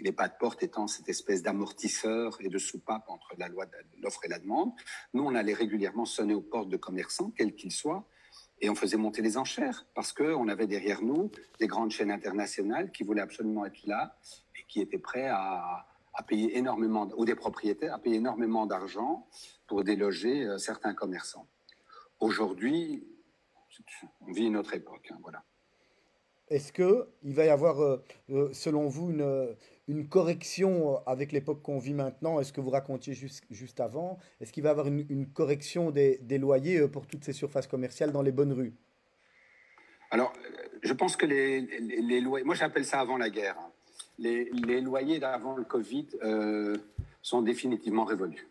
[0.00, 3.72] les pas de porte étant cette espèce d'amortisseur et de soupape entre la loi de
[4.02, 4.72] l'offre et la demande.
[5.14, 8.06] Nous, on allait régulièrement sonner aux portes de commerçants, quels qu'ils soient,
[8.60, 11.30] et on faisait monter les enchères parce qu'on avait derrière nous
[11.60, 14.16] des grandes chaînes internationales qui voulaient absolument être là
[14.58, 15.86] et qui étaient prêts à,
[16.26, 19.28] payer énormément, ou des propriétaires, à payer énormément d'argent
[19.68, 21.46] pour déloger euh, certains commerçants.
[22.18, 23.06] Aujourd'hui,
[24.22, 25.08] on vit une autre époque.
[25.12, 25.44] Hein, voilà.
[26.48, 29.54] Est-ce qu'il va y avoir, euh, euh, selon vous, une,
[29.88, 34.18] une correction euh, avec l'époque qu'on vit maintenant, est-ce que vous racontiez juste, juste avant,
[34.40, 38.12] est-ce qu'il va y avoir une, correction des, loyers euh, pour toutes ces surfaces commerciales
[38.12, 38.74] dans les bonnes rues?
[40.10, 40.32] Alors,
[40.82, 43.70] je pense que les, les, loyers, moi j'appelle ça avant la guerre, hein.
[44.18, 46.76] les, loyers d'avant le Covid euh,
[47.22, 48.46] sont définitivement révolus.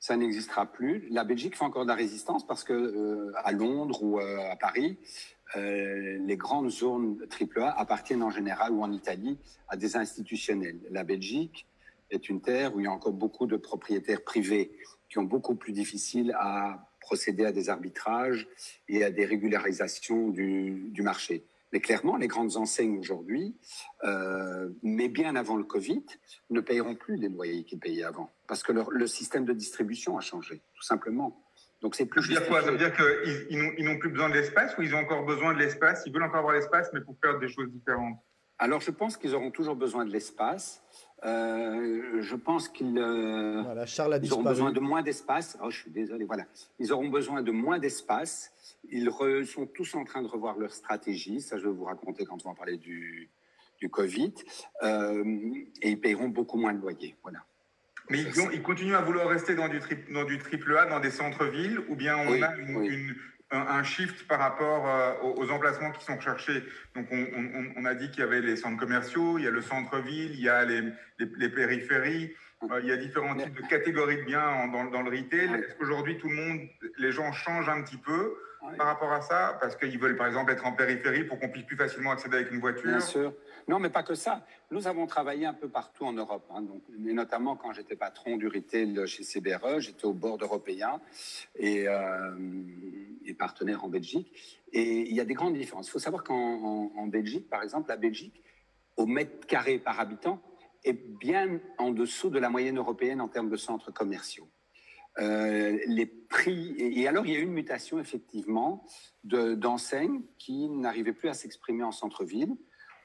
[0.00, 1.08] Ça n'existera plus.
[1.10, 4.98] La Belgique fait encore de la résistance parce que à Londres ou à Paris,
[5.56, 10.80] euh, les grandes zones AAA appartiennent en général ou en Italie à des institutionnels.
[10.90, 11.66] La Belgique
[12.10, 14.72] est une terre où il y a encore beaucoup de propriétaires privés
[15.08, 18.48] qui ont beaucoup plus difficile à procéder à des arbitrages
[18.88, 21.44] et à des régularisations du, marché.
[21.72, 23.54] Mais clairement, les grandes enseignes aujourd'hui,
[24.04, 26.04] euh, mais bien avant le Covid,
[26.50, 30.20] ne payeront plus les loyers qu'ils payaient avant, parce que le système de distribution a
[30.20, 31.43] changé, tout simplement.
[31.82, 32.22] Donc c'est plus.
[32.22, 32.62] Ça veut dire quoi?
[32.62, 35.58] Ça veut dire qu'ils n'ont plus besoin de l'espace ou ils ont encore besoin de
[35.58, 36.02] l'espace?
[36.06, 38.18] Ils veulent encore avoir l'espace, mais pour faire des choses différentes.
[38.58, 40.82] Alors je pense qu'ils auront toujours besoin de l'espace.
[41.24, 43.62] Euh, je pense qu'ils euh,
[44.30, 45.58] auront besoin de moins d'espace.
[45.62, 46.24] Oh, je suis désolé.
[46.24, 46.44] Voilà,
[46.78, 48.52] ils auront besoin de moins d'espace.
[48.90, 49.10] Ils
[49.46, 51.40] sont tous en train de revoir leur stratégie.
[51.40, 53.30] Ça, je vais vous raconter quand on va parler du,
[53.80, 54.34] du Covid.
[54.82, 55.24] Euh,
[55.82, 57.16] et ils paieront beaucoup moins de loyer.
[57.22, 57.40] Voilà.
[58.10, 58.20] Mais
[58.52, 59.80] ils, continuent à vouloir rester dans du,
[60.12, 62.50] dans du triple A, dans des centres-villes, ou bien on a
[63.50, 66.64] un, shift par rapport euh, aux, emplacements qui sont recherchés.
[66.94, 70.32] Donc on, a dit qu'il y avait les centres commerciaux, il y a le centre-ville,
[70.32, 70.82] il y a les,
[71.18, 72.34] les, périphéries,
[72.70, 75.54] euh, il y a différents types de catégories de biens dans, dans, le retail.
[75.54, 76.60] Est-ce qu'aujourd'hui tout le monde,
[76.98, 78.34] les gens changent un petit peu
[78.76, 79.56] par rapport à ça?
[79.60, 82.50] Parce qu'ils veulent par exemple être en périphérie pour qu'on puisse plus facilement accéder avec
[82.50, 83.32] une voiture Bien sûr.
[83.66, 84.46] Non, mais pas que ça.
[84.70, 88.36] Nous avons travaillé un peu partout en Europe, hein, donc, et notamment quand j'étais patron
[88.36, 91.00] du retail chez CBRE, j'étais au bord européen
[91.56, 92.36] et, euh,
[93.24, 94.62] et, partenaire en Belgique.
[94.72, 95.88] Et il y a des grandes différences.
[95.88, 98.42] Il faut savoir qu'en Belgique, par exemple, la Belgique,
[98.96, 100.42] au mètre carré par habitant,
[100.84, 104.48] est bien en dessous de la moyenne européenne en termes de centres commerciaux.
[105.20, 106.74] Euh, les prix.
[106.78, 108.84] Et, alors, il y a eu une mutation, effectivement,
[109.22, 112.56] d'enseignes qui n'arrivaient plus à s'exprimer en centre-ville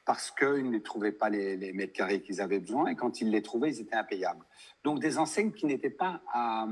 [0.10, 2.88] parce qu'ils ne trouvaient pas les, mètres carrés qu'ils avaient besoin.
[2.88, 4.43] Et quand ils les trouvaient, ils étaient impayables.
[4.84, 6.67] Donc, des enseignes qui n'étaient pas à,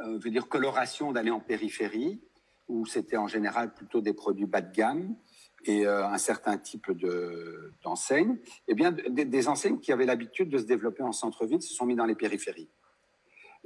[0.00, 2.22] euh, dire, coloration d'aller en périphérie,
[2.66, 5.14] où c'était en général plutôt des produits bas de gamme
[5.66, 6.90] et euh, un certain type
[7.82, 11.84] d'enseignes, eh bien, des, enseignes qui avaient l'habitude de se développer en centre-ville se sont
[11.84, 12.70] mis dans les périphéries.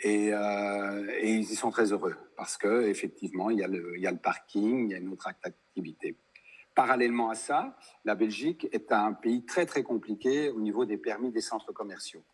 [0.05, 4.19] Euh, et, ils y sont très heureux parce que effectivement, il il y a le
[4.19, 6.17] parking, il y a une autre activité.
[6.75, 11.31] Parallèlement à ça, la Belgique est un pays très très compliqué au niveau des permis
[11.31, 12.25] des centres commerciaux.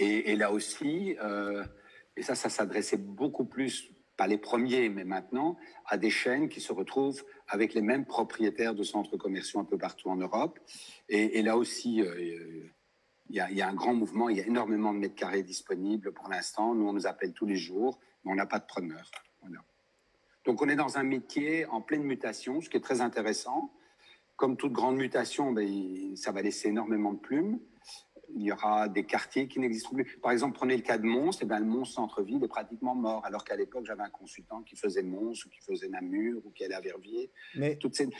[0.00, 1.64] Et, là aussi, euh,
[2.16, 6.60] et ça, ça s'adressait beaucoup plus, pas les premiers, mais maintenant, à des chaînes qui
[6.60, 10.60] se retrouvent avec les mêmes propriétaires de centres commerciaux un peu partout en Europe.
[11.08, 12.70] Et, là aussi, euh,
[13.28, 16.28] il y, a, un grand mouvement, il y a énormément de mètres carrés disponibles pour
[16.28, 16.74] l'instant.
[16.74, 19.10] Nous, on nous appelle tous les jours, mais on n'a pas de preneur.
[20.48, 23.70] Donc, on est dans un métier en pleine mutation, ce qui est très intéressant.
[24.36, 27.58] comme toute grande mutation, ben, ça va laisser énormément de plumes
[28.34, 30.18] il y aura des quartiers qui n'existent plus.
[30.22, 32.94] Par exemple, prenez le cas de Mons, et eh bien, le Mons centre-ville est pratiquement
[32.94, 36.50] mort, alors qu'à l'époque, j'avais un consultant qui faisait Mons ou qui faisait Namur ou
[36.50, 37.30] qui allait à Verviers.
[37.54, 37.78] Mais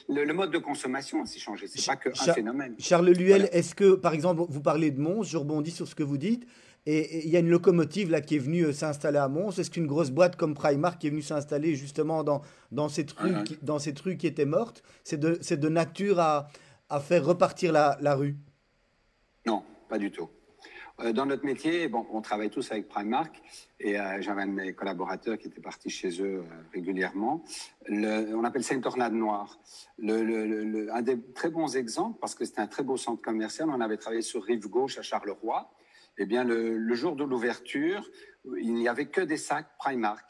[0.08, 2.74] le, mode de consommation s'est changé, c'est pas qu'un phénomène.
[2.78, 6.02] Charles Luel, est-ce que, par exemple, vous parlez de Mons, je rebondis sur ce que
[6.02, 6.46] vous dites,
[6.90, 9.58] et il y a une locomotive là qui est venue euh, s'installer à Mons.
[9.58, 12.40] Est-ce qu'une grosse boîte comme Primark qui est venue s'installer justement dans,
[12.72, 16.48] dans, cette rue, qui, dans cette rue qui était morte, c'est de, de nature à,
[16.88, 18.36] à faire repartir la, la rue?
[19.46, 20.30] Non, pas du tout.
[21.00, 23.40] Euh, dans notre métier, bon, on travaille tous avec Primark
[23.78, 27.44] et euh, j'avais un de mes collaborateurs qui était parti chez eux euh, régulièrement.
[27.88, 29.58] on appelle ça une tornade noire.
[29.98, 33.80] Le, un des très bons exemples, parce que c'était un très beau centre commercial, on
[33.80, 35.70] avait travaillé sur Rive Gauche à Charleroi.
[36.18, 38.08] Eh bien, le, jour de l'ouverture,
[38.60, 40.28] il n'y avait que des sacs Primark.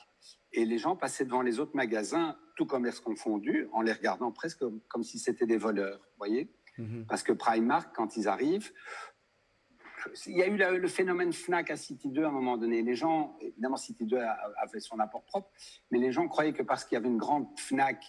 [0.52, 4.64] Et les gens passaient devant les autres magasins, tout commerce confondu, en les regardant presque
[4.88, 6.50] comme, si c'était des voleurs, voyez?
[6.76, 7.06] Mhm.
[7.08, 8.72] Parce que Primark, quand ils arrivent,
[10.26, 12.82] il y a eu le, phénomène Fnac à City 2 à un moment donné.
[12.82, 14.18] Les gens, évidemment, City 2
[14.56, 15.50] avait son apport propre,
[15.90, 18.04] mais les gens croyaient que parce qu'il y avait une grande Fnac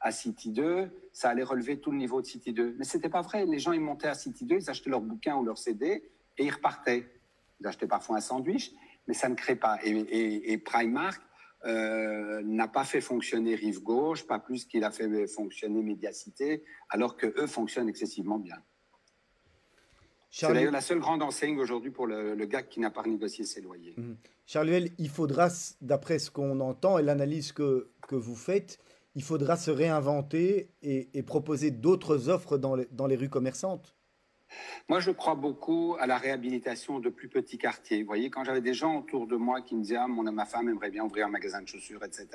[0.00, 2.76] à City 2, ça allait relever tout le niveau de City 2.
[2.78, 3.46] Mais ce n'était pas vrai.
[3.46, 6.44] Les gens, ils montaient à City 2, ils achetaient leur bouquin ou leur CD et
[6.44, 7.06] ils repartaient.
[7.60, 8.72] Ils achetaient parfois un sandwich,
[9.06, 9.78] mais ça ne crée pas.
[9.84, 11.20] Et, Primark
[11.66, 17.16] euh, n'a pas fait fonctionner Rive Gauche, pas plus qu'il a fait fonctionner Médiacité, alors
[17.16, 18.56] que eux fonctionnent excessivement bien.
[20.30, 23.60] C'est d'ailleurs la seule grande enseigne aujourd'hui pour le, gars qui n'a pas renégocié ses
[23.60, 23.94] loyers.
[23.96, 24.14] Mmh.
[24.46, 25.48] Charles il faudra,
[25.80, 28.78] d'après ce qu'on entend et l'analyse que, que vous faites,
[29.14, 33.96] il faudra se réinventer et, proposer d'autres offres dans les, dans les rues commerçantes.
[34.88, 38.02] Moi, je crois beaucoup à la réhabilitation de plus petits quartiers.
[38.02, 40.46] Vous voyez, quand j'avais des gens autour de moi qui me disaient ah, mon, ma
[40.46, 42.28] femme aimerait bien ouvrir un magasin de chaussures, etc.,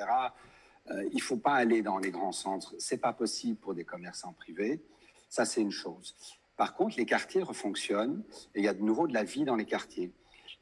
[0.90, 2.74] euh, il faut pas aller dans les grands centres.
[2.78, 4.80] Ce n'est pas possible pour des commerçants privés.
[5.28, 6.14] Ça, c'est une chose.
[6.56, 8.22] Par contre, les quartiers refonctionnent
[8.54, 10.12] et il y a de nouveau de la vie dans les quartiers.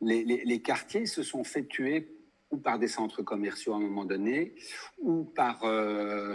[0.00, 2.10] Les, quartiers se sont fait tuer
[2.50, 4.54] ou par des centres commerciaux à un moment donné,
[4.98, 6.34] ou par, euh,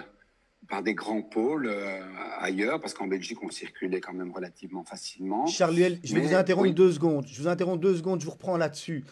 [0.69, 1.99] par des grands pôles euh,
[2.39, 5.47] ailleurs, parce qu'en Belgique, on circulait quand même relativement facilement.
[5.47, 7.25] Charles je vais vous interrompre deux secondes.
[7.27, 9.03] Je vous interromps deux secondes, je vous reprends là-dessus.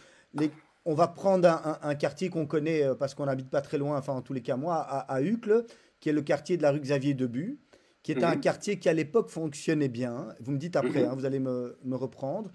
[0.84, 4.14] On va prendre un, quartier qu'on connaît euh, parce qu'on n'habite pas très loin, enfin
[4.14, 5.66] en tous les cas moi, à, à Uccle,
[6.00, 7.58] qui est le quartier de la rue Xavier Debu
[8.02, 8.40] qui était un mhm.
[8.40, 10.28] quartier qui à l'époque fonctionnait bien.
[10.40, 11.10] Vous me dites après, mhm.
[11.10, 12.50] hein, vous allez me, me, reprendre.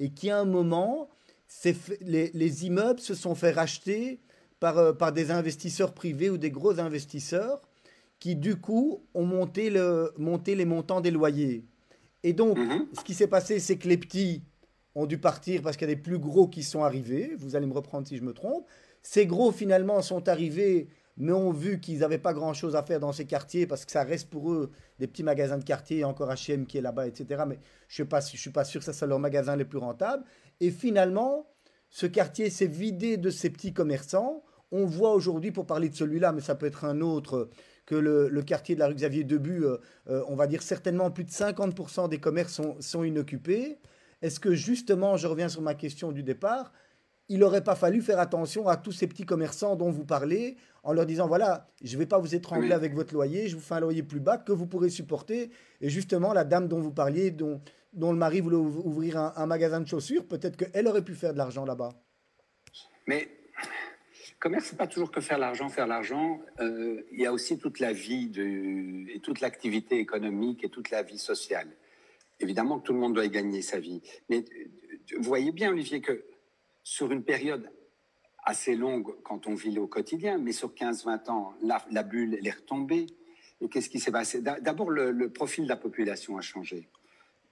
[0.00, 1.08] Et qui à un moment,
[2.00, 4.20] les, les, immeubles se sont fait racheter
[4.58, 7.62] par, euh, par des investisseurs privés ou des gros investisseurs
[8.18, 11.64] qui du coup ont monté, le, monté les montants des loyers.
[12.22, 12.86] Et donc, mhm.
[12.92, 14.42] ce qui s'est passé, c'est que les petits
[14.94, 17.34] ont dû partir parce qu'il y a des plus gros qui sont arrivés.
[17.36, 18.66] Vous allez me reprendre si je me trompe.
[19.02, 23.12] Ces gros, finalement, sont arrivés mais ont vu qu'ils n'avaient pas grand-chose à faire dans
[23.12, 26.66] ces quartiers parce que ça reste pour eux des petits magasins de quartier, encore H&M
[26.66, 27.44] qui est là-bas, etc.
[27.46, 30.24] Mais je ne suis, suis, pas sûr que ça soit leurs magasins les plus rentables.
[30.60, 31.46] Et finalement,
[31.88, 34.42] ce quartier s'est vidé de ces petits commerçants.
[34.72, 37.48] On voit aujourd'hui, pour parler de celui-là, mais ça peut être un autre,
[37.86, 39.78] que le, quartier de la rue Xavier Debu, euh,
[40.10, 43.78] euh, on va dire certainement plus de 50% des commerces sont, sont inoccupés.
[44.22, 46.72] Est-ce que justement, je reviens sur ma question du départ,
[47.28, 50.92] il n'aurait pas fallu faire attention à tous ces petits commerçants dont vous parlez en
[50.92, 53.74] leur disant voilà, je ne vais pas vous étrangler avec votre loyer, je vous fais
[53.74, 55.50] un loyer plus bas que vous pourrez supporter.
[55.80, 57.60] Et justement, la dame dont vous parliez, dont,
[57.92, 61.38] dont le mari voulait ouvrir un, magasin de chaussures, peut-être qu'elle aurait pu faire de
[61.38, 61.90] l'argent là-bas.
[63.08, 63.28] Mais
[64.38, 66.40] commerce, n'est pas toujours que faire l'argent, faire l'argent.
[66.60, 70.90] Euh, il y a aussi toute la vie de, et toute l'activité économique et toute
[70.90, 71.68] la vie sociale.
[72.40, 74.02] Évidemment que tout le monde doit y gagner sa vie.
[74.28, 74.44] Mais
[75.16, 76.24] vous voyez bien, Olivier, que
[76.82, 77.70] sur une période
[78.44, 83.06] assez longue quand on vit au quotidien, mais sur 15-20 ans, la, bulle, est retombée.
[83.60, 84.40] Et qu'est-ce qui s'est passé?
[84.40, 86.88] D'abord, le, profil de la population a changé.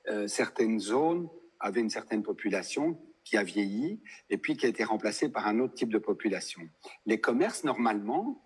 [0.08, 4.84] Euh, certaines zones avaient une certaine population qui a vieilli et puis qui a été
[4.84, 6.62] remplacée par un autre type de population.
[7.06, 8.42] Les commerces, normalement,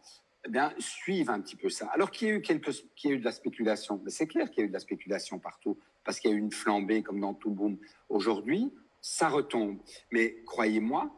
[0.47, 1.87] eh bien, suivent un petit peu ça.
[1.93, 4.51] Alors qu'il y a eu, quelque, qu'il y a eu de la spéculation, c'est clair
[4.51, 7.03] qu'il y a eu de la spéculation partout, parce qu'il y a eu une flambée
[7.03, 7.77] comme dans tout boom.
[8.09, 9.79] Aujourd'hui, ça retombe.
[10.13, 11.15] Mais croyez-moi,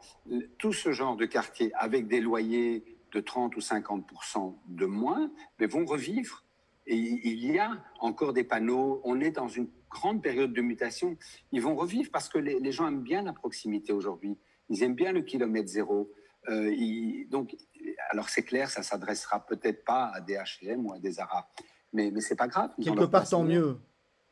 [0.58, 5.66] tout ce genre de quartier avec des loyers de 30 ou 50% de moins mais
[5.66, 6.44] vont revivre.
[6.86, 9.00] Et il y a encore des panneaux.
[9.04, 11.16] On est dans une grande période de mutation.
[11.52, 14.38] Ils vont revivre parce que les, gens aiment bien la proximité aujourd'hui.
[14.68, 16.10] Ils aiment bien le kilomètre zéro.
[16.48, 16.72] Euh,
[17.28, 17.56] donc,
[18.10, 21.44] alors c'est clair, ça s'adressera peut-être pas à des H&M ou à des Arabes,
[21.92, 22.70] mais mais c'est pas grave.
[22.82, 23.78] Quelque part, tant mieux,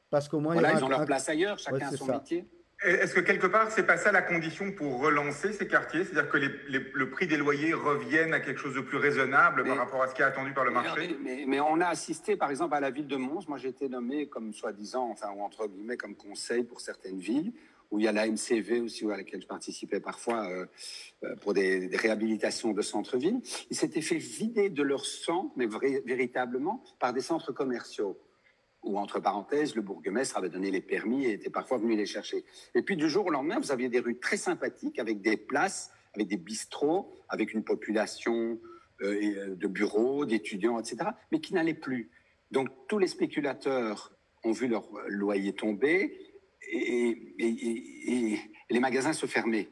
[0.09, 1.59] parce qu'au moins ils ont leur place ailleurs.
[1.59, 2.49] Chacun a son métier.
[2.85, 6.05] Est-ce que quelque part, c'est pas ça la condition pour relancer ces quartiers?
[6.05, 10.03] C'est-à-dire que le prix des loyers revienne à quelque chose de plus raisonnable par rapport
[10.03, 11.19] à ce qui est attendu par le marché?
[11.25, 13.49] mais, on a assisté, par exemple, à la ville de Mons.
[13.49, 17.53] Moi, j'ai été nommé comme soi-disant, enfin, ou entre guillemets, comme conseil pour certaines villes,
[17.91, 20.67] où il y a la MCV aussi, à laquelle je participais parfois euh,
[21.25, 23.41] euh, pour des, réhabilitations de centres-villes.
[23.71, 28.17] Ils s'étaient fait vider de leur sang, mais véritablement, par des centres commerciaux
[28.89, 32.45] où, entre parenthèses, le bourgmestre avait donné les permis et était parfois venu les chercher.
[32.75, 35.93] Et puis, du jour au lendemain, vous aviez des rues très sympathiques avec des places,
[36.15, 38.59] avec des bistrots, avec une population
[39.03, 42.11] euh, euh, de bureaux, d'étudiants, etc., mais qui n'allaient plus.
[42.51, 46.19] Donc, tous les spéculateurs ont vu leur loyer tomber
[46.71, 48.39] et,
[48.71, 49.69] les magasins se fermer.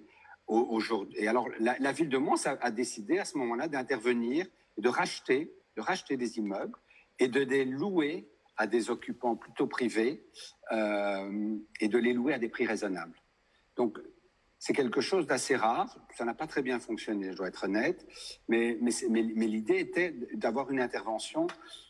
[1.17, 4.47] Et alors, la, ville de Mons a, a décidé à ce moment-là d'intervenir,
[4.79, 6.79] de racheter, de racheter des immeubles
[7.19, 10.27] et de les louer à des occupants plutôt privés
[10.73, 13.21] euh, et de les louer à des prix raisonnables.
[13.77, 13.99] Donc,
[14.59, 15.99] c'est quelque chose d'assez rare.
[16.17, 18.07] Ça n'a pas très bien fonctionné, je dois être honnête.
[18.49, 21.47] Mais, mais, l'idée était d'avoir une intervention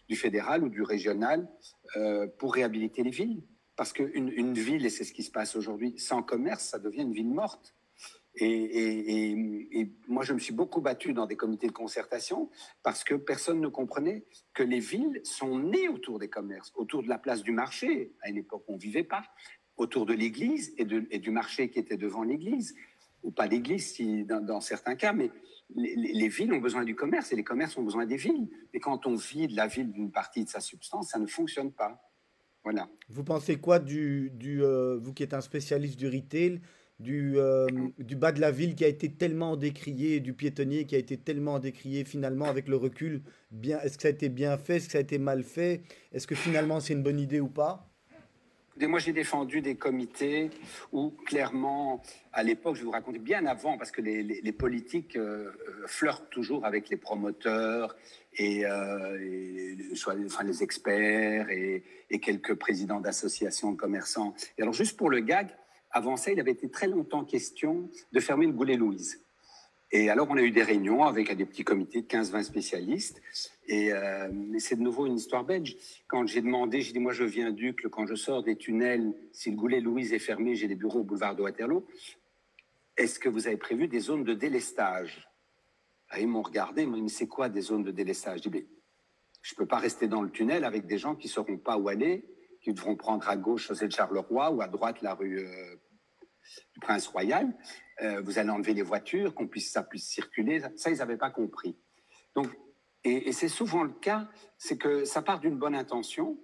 [0.09, 1.49] du fédéral ou du régional
[1.97, 3.43] euh, pour réhabiliter les villes.
[3.77, 7.03] Parce qu'une une ville, et c'est ce qui se passe aujourd'hui, sans commerce, ça devient
[7.03, 7.76] une ville morte.
[8.38, 12.51] Et, moi, je me suis beaucoup battu dans des comités de concertation
[12.83, 17.09] parce que personne ne comprenait que les villes sont nées autour des commerces, autour de
[17.09, 18.12] la place du marché.
[18.22, 19.25] À une époque, on ne vivait pas.
[19.77, 22.75] Autour de l'église et, du marché qui était devant l'église.
[23.22, 25.31] Ou pas l'église dans, certains cas, mais
[25.75, 28.49] les, villes ont besoin du commerce et les commerces ont besoin des villes.
[28.72, 32.01] Et quand on vide la ville d'une partie de sa substance, ça ne fonctionne pas.
[32.62, 32.88] Voilà.
[33.09, 36.61] Vous pensez quoi du euh, vous qui êtes un spécialiste du retail,
[36.99, 37.67] du, euh,
[37.99, 41.17] du bas de la ville qui a été tellement décrié, du piétonnier qui a été
[41.17, 43.23] tellement décrié finalement avec le recul.
[43.51, 45.83] Bien, est-ce que ça a été bien fait Est-ce que ça a été mal fait
[46.13, 47.91] Est-ce que finalement c'est une bonne idée ou pas?
[48.79, 50.51] Moi, j'ai défendu des comités
[50.93, 52.03] où, clairement,
[52.35, 56.29] à l'époque, je vous raconter bien avant, parce que les, les, politiques euh, euh, flirtent
[56.29, 57.97] toujours avec les promoteurs
[58.37, 58.65] et,
[59.95, 64.35] soit, enfin, les experts et, et quelques présidents d'associations de commerçants.
[64.59, 65.49] Et alors, juste pour le gag,
[65.97, 69.23] avant ça, il avait été très longtemps question de fermer le Goulet-Louise.
[69.93, 73.23] Et alors, on a eu des réunions avec des petits comités de 15-20 spécialistes.
[73.67, 74.29] Et euh,
[74.59, 75.75] c'est de nouveau une histoire belge.
[76.07, 79.51] Quand j'ai demandé, j'ai dit, moi, je viens d'Ucle, quand je sors des tunnels, si
[79.51, 81.87] le Goulet-Louise est fermé, j'ai des bureaux au boulevard de Waterloo.
[82.99, 85.31] Est-ce que vous avez prévu des zones de délestage?
[86.11, 88.43] Ah, Ils m'ont regardé, ils m'ont dit, mais c'est quoi des zones de délestage?
[88.43, 91.79] Je ne peux pas rester dans le tunnel avec des gens qui ne sauront pas
[91.79, 92.23] où aller,
[92.61, 95.77] qui devront prendre à gauche chaussée de Charleroi ou à droite la rue euh,
[96.73, 97.57] du Prince Royal,
[98.03, 100.63] euh, vous allez enlever les voitures, qu'on puisse, ça puisse circuler.
[100.77, 101.77] Ça, ils n'avaient pas compris.
[102.35, 102.49] Donc,
[103.05, 104.29] et, c'est souvent le cas,
[104.59, 106.39] c'est que ça part d'une bonne intention.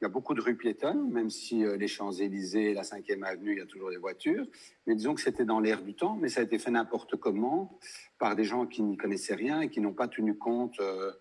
[0.00, 3.52] Il y a beaucoup de rues piétonnes, même si euh, les Champs-Élysées, la 5e avenue,
[3.52, 4.46] il y a toujours des voitures.
[4.86, 7.78] Mais disons que c'était dans l'air du temps, mais ça a été fait n'importe comment
[8.18, 11.12] par des gens qui n'y connaissaient rien et qui n'ont pas tenu compte euh,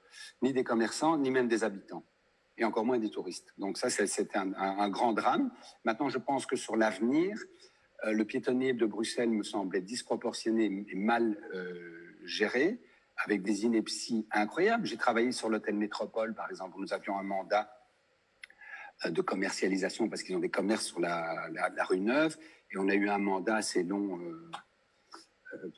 [0.41, 2.05] ni des commerçants, ni même des habitants
[2.57, 3.53] et encore moins des touristes.
[3.57, 5.51] Donc ça, c'est un, grand drame.
[5.85, 7.37] Maintenant, je pense que sur l'avenir,
[8.11, 12.79] le piétonnier de Bruxelles me semblait disproportionné et mal euh, géré,
[13.17, 14.85] avec des inepties incroyables.
[14.85, 17.71] J'ai travaillé sur l'hôtel Métropole, par exemple, où nous avions un mandat
[19.05, 21.49] euh, de commercialisation parce qu'ils ont des commerces sur la,
[21.87, 22.37] rue Neuve,
[22.71, 24.19] et on a eu un mandat assez long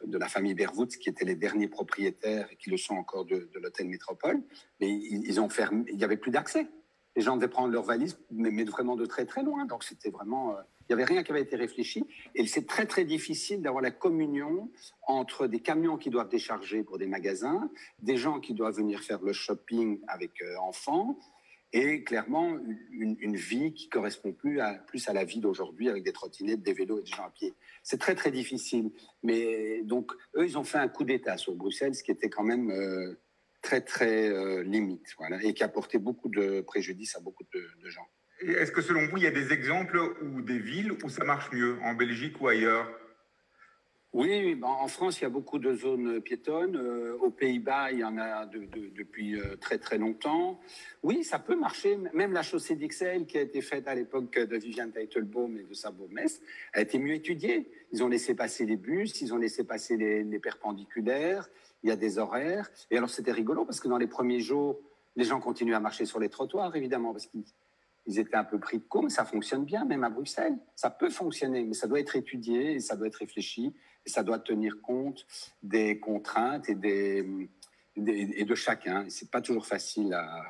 [0.06, 3.50] de la famille Berwood, qui étaient les derniers propriétaires et qui le sont encore de,
[3.56, 4.42] l'hôtel Métropole.
[4.80, 6.68] Mais ils, ont fermé, il n'y avait plus d'accès.
[7.16, 9.66] Les gens devaient prendre leurs valises, mais, vraiment de très très loin.
[9.66, 10.56] Donc c'était vraiment
[10.88, 12.06] il n'y avait rien qui avait été réfléchi.
[12.36, 14.70] Et c'est très, très difficile d'avoir la communion
[15.08, 17.70] entre des camions qui doivent décharger pour des magasins,
[18.02, 21.18] des gens qui doivent venir faire le shopping avec euh, enfants,
[21.74, 22.58] et clairement
[22.92, 26.72] une, vie qui correspond plus à, plus à la vie d'aujourd'hui avec des trottinettes, des
[26.72, 27.54] vélos et des gens à pied.
[27.84, 28.92] C'est très, très difficile.
[29.24, 32.44] Mais donc, eux, ils ont fait un coup d'État sur Bruxelles, ce qui était quand
[32.44, 33.20] même euh,
[33.66, 37.90] très, très euh, limite, voilà, et qui a porté beaucoup de préjudice à beaucoup de
[37.90, 38.08] gens.
[38.42, 41.52] Est-ce que selon vous, il y a des exemples ou des villes où ça marche
[41.52, 42.88] mieux, en Belgique ou ailleurs?
[44.14, 46.78] Oui, ben, en France, il y a beaucoup de zones piétonnes.
[46.78, 50.62] Euh, aux Pays-Bas, il y en a depuis euh, très très longtemps.
[51.04, 51.98] Oui, ça peut marcher.
[52.14, 55.74] Même la chaussée d'Ixelles, qui a été faite à l'époque de Viviane Teitelbaum et de
[55.74, 57.70] sa bourgmestre, a été mieux étudiée.
[57.92, 61.50] Ils ont laissé passer les bus, ils ont laissé passer les, les perpendiculaires,
[61.86, 62.68] il y a des horaires.
[62.90, 64.80] Et alors, c'était rigolo parce que dans les premiers jours,
[65.16, 67.46] les gens continuent à marcher sur les trottoirs, évidemment, parce qu'ils
[68.08, 70.58] ils étaient un peu pris de court, mais ça fonctionne bien, même à Bruxelles.
[70.76, 73.74] Ça peut fonctionner, mais ça doit être étudié, et ça doit être réfléchi,
[74.06, 75.26] et ça doit tenir compte
[75.62, 77.50] des contraintes et, des,
[77.96, 79.06] et de chacun.
[79.10, 80.44] C'est pas toujours facile à,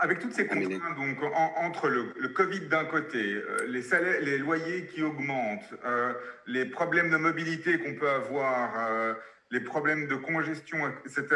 [0.00, 1.18] avec toutes ces contraintes, donc
[1.56, 6.12] entre le, Covid d'un côté, euh, les, salaires, les loyers qui augmentent, euh,
[6.46, 9.14] les problèmes de mobilité qu'on peut avoir, euh,
[9.52, 11.26] les problèmes de congestion, etc.,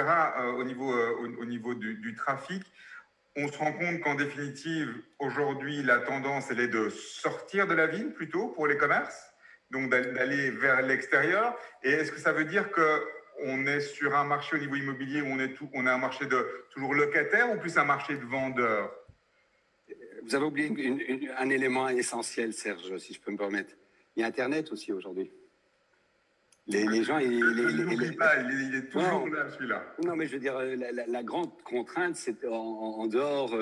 [0.56, 2.62] au niveau, au, niveau du, trafic,
[3.36, 7.86] on se rend compte qu'en définitive, aujourd'hui, la tendance, elle est de sortir de la
[7.86, 9.34] ville plutôt pour les commerces,
[9.70, 11.54] donc d'aller vers l'extérieur.
[11.82, 13.04] Et est-ce que ça veut dire que
[13.44, 16.24] on est sur un marché au niveau immobilier où on est, on a un marché
[16.24, 18.90] de toujours locataire ou plus un marché de vendeur
[20.22, 23.74] Vous avez oublié un élément essentiel, Serge, si je peux me permettre.
[24.16, 25.30] Il y a Internet aussi aujourd'hui.
[26.68, 29.84] Les, gens, il, pas, il, est toujours là, celui-là.
[30.04, 33.54] Non, mais je veux dire, la, grande contrainte, c'est en, dehors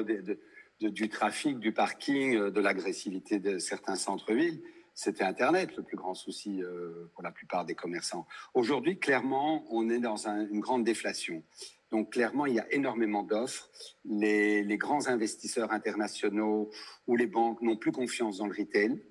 [0.80, 4.62] du trafic, du parking, de l'agressivité de certains centres-villes,
[4.94, 8.26] c'était Internet le plus grand souci euh, pour la plupart des commerçants.
[8.54, 11.42] Aujourd'hui, clairement, on est dans une grande déflation.
[11.90, 13.68] Donc, clairement, il y a énormément d'offres.
[14.04, 16.70] Les, grands investisseurs internationaux
[17.06, 19.02] ou les banques n'ont plus confiance dans le retail.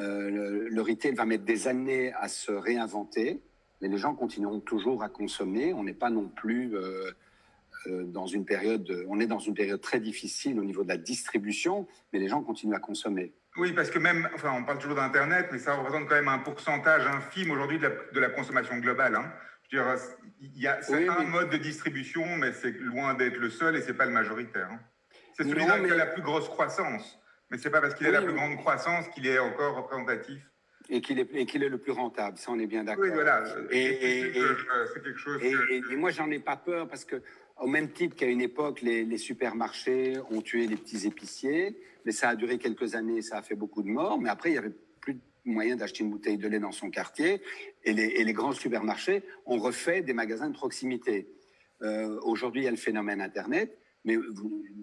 [0.00, 3.40] Euh, le, retail va mettre des années à se réinventer,
[3.80, 5.72] mais les gens continueront toujours à consommer.
[5.72, 7.12] On n'est pas non plus euh,
[7.86, 11.86] dans une période, on est dans une période très difficile au niveau de la distribution,
[12.12, 13.32] mais les gens continuent à consommer.
[13.56, 16.38] Oui, parce que même, enfin, on parle toujours d'Internet, mais ça représente quand même un
[16.38, 19.14] pourcentage infime aujourd'hui de, la, consommation globale.
[19.14, 19.32] Hein.
[19.70, 20.02] Je veux dire,
[20.40, 23.82] il y a, c'est un mode de distribution, mais c'est loin d'être le seul et
[23.82, 24.68] c'est pas le majoritaire.
[24.72, 24.80] Hein.
[25.36, 27.18] C'est celui-là qui a la plus grosse croissance,
[27.54, 30.42] mais c'est pas parce qu'il a la plus grande croissance qu'il est encore représentatif.
[30.88, 33.04] Et qu'il est, et qu'il est le plus rentable, ça on est bien d'accord.
[33.04, 33.44] Oui, voilà.
[33.70, 34.32] Et,
[34.92, 35.40] c'est quelque chose.
[35.40, 37.22] Et, moi j'en ai pas peur parce que
[37.60, 42.30] au même titre qu'à une époque, les, supermarchés ont tué les petits épiciers, mais ça
[42.30, 44.74] a duré quelques années, ça a fait beaucoup de morts, mais après, il y avait
[45.00, 47.40] plus de moyen d'acheter une bouteille de lait dans son quartier,
[47.84, 51.28] et les, grands supermarchés ont refait des magasins de proximité.
[51.82, 54.18] Euh, aujourd'hui, il y a le phénomène Internet, mais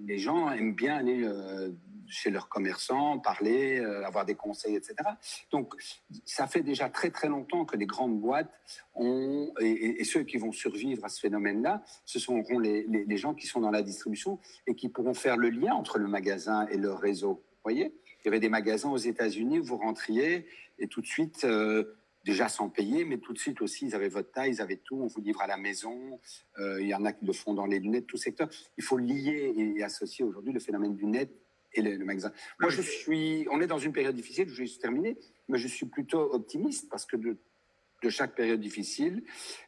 [0.06, 1.70] les gens aiment bien aller euh,
[2.12, 4.96] chez leurs commerçants, parler, euh, avoir des conseils, etc.
[5.52, 5.74] Donc,
[6.26, 8.52] ça fait déjà très très longtemps que les grandes boîtes
[8.94, 13.48] ont, et, ceux qui vont survivre à ce phénomène-là, ce seront les, les, gens qui
[13.48, 16.92] sont dans la distribution et qui pourront faire le lien entre le magasin et le
[16.92, 17.34] réseau.
[17.34, 17.96] Vous voyez?
[18.20, 20.46] Il y avait des magasins aux États-Unis où vous rentriez
[20.80, 21.46] et tout de suite...
[21.46, 24.78] Euh, déjà sans payer, mais tout de suite aussi, ils avaient votre taille, ils avaient
[24.78, 26.20] tout, on vous livre à la maison,
[26.60, 28.48] euh, il y en a qui le font dans les lunettes, tout secteur.
[28.78, 31.32] Il faut lier et associer aujourd'hui le phénomène du net
[31.74, 32.32] et le, magasin.
[32.60, 35.18] Moi, je suis, on est dans une période difficile, je vais juste terminer,
[35.48, 37.38] mais je suis plutôt optimiste parce que de,
[38.04, 39.24] de chaque période difficile,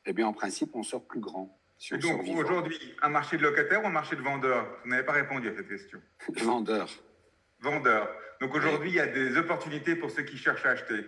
[0.06, 1.60] eh bien, en principe, on sort plus grand.
[1.92, 4.68] donc, aujourd'hui, un marché de locataires ou un marché de vendeurs?
[4.84, 6.02] Vous n'avez pas répondu à cette question.
[6.38, 6.90] Vendeurs.
[7.60, 8.10] Vendeurs.
[8.42, 11.06] Donc, aujourd'hui, il y a des opportunités pour ceux qui cherchent à acheter.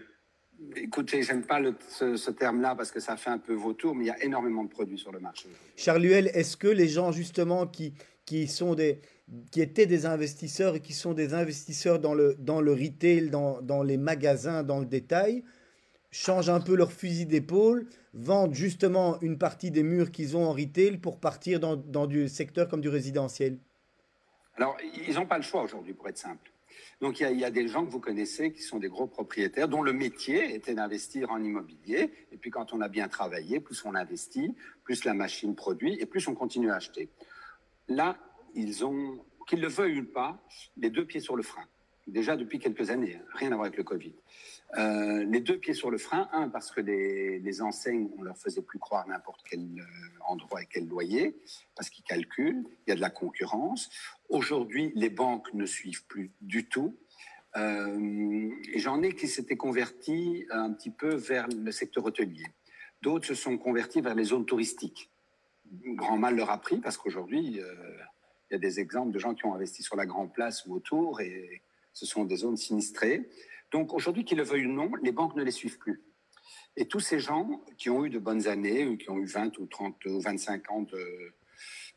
[0.78, 4.06] Écoutez, j'aime pas le, ce, ce terme-là parce que ça fait un peu vautour, mais
[4.06, 5.50] il y a énormément de produits sur le marché.
[5.76, 7.94] Charles Huel, est-ce que les gens justement qui,
[8.26, 9.02] qui sont des,
[9.52, 13.62] qui étaient des investisseurs et qui sont des investisseurs dans le, dans le retail, dans,
[13.62, 15.44] dans les magasins, dans le détail,
[16.12, 20.54] changent un peu leur fusil d'épaule, vendent justement une partie des murs qu'ils ont en
[20.54, 23.58] retail pour partir dans, dans du secteur comme du résidentiel
[24.58, 26.52] Alors, ils n'ont pas le choix aujourd'hui, pour être simple.
[27.02, 29.68] Donc, il y, y, a, des gens que vous connaissez qui sont des gros propriétaires
[29.68, 32.12] dont le métier était d'investir en immobilier.
[32.32, 36.06] Et puis, quand on a bien travaillé, plus on investit, plus la machine produit et
[36.06, 37.10] plus on continue à acheter.
[37.90, 38.18] Là,
[38.56, 40.42] ils ont, qu'ils le veuillent ou pas,
[40.78, 41.66] les deux pieds sur le frein.
[42.08, 44.14] Déjà depuis quelques années, hein, rien à voir avec le Covid.
[44.78, 48.62] Euh, les deux pieds sur le frein, un, parce que les, enseignes, on leur faisait
[48.62, 49.84] plus croire n'importe quel euh,
[50.28, 51.36] endroit et quel loyer,
[51.76, 53.90] parce qu'ils calculent, il y a de la concurrence.
[54.30, 56.96] Aujourd'hui, les banques ne suivent plus du tout.
[57.58, 62.46] Euh, j'en ai qui s'étaient convertis un petit peu vers le secteur hôtelier.
[63.02, 65.10] D'autres se sont convertis vers les zones touristiques.
[65.72, 67.60] Grand mal leur a pris parce qu'aujourd'hui,
[68.60, 71.62] des exemples de gens qui ont investi sur la Grande Place ou autour et
[71.94, 73.30] ce sont des zones sinistrées.
[73.72, 76.04] Donc aujourd'hui, qu'ils le veuillent ou non, les banques ne les suivent plus.
[76.78, 79.58] Et tous ces gens qui ont eu de bonnes années, ou qui ont eu 20
[79.60, 81.34] ou 30 ou 25 ans de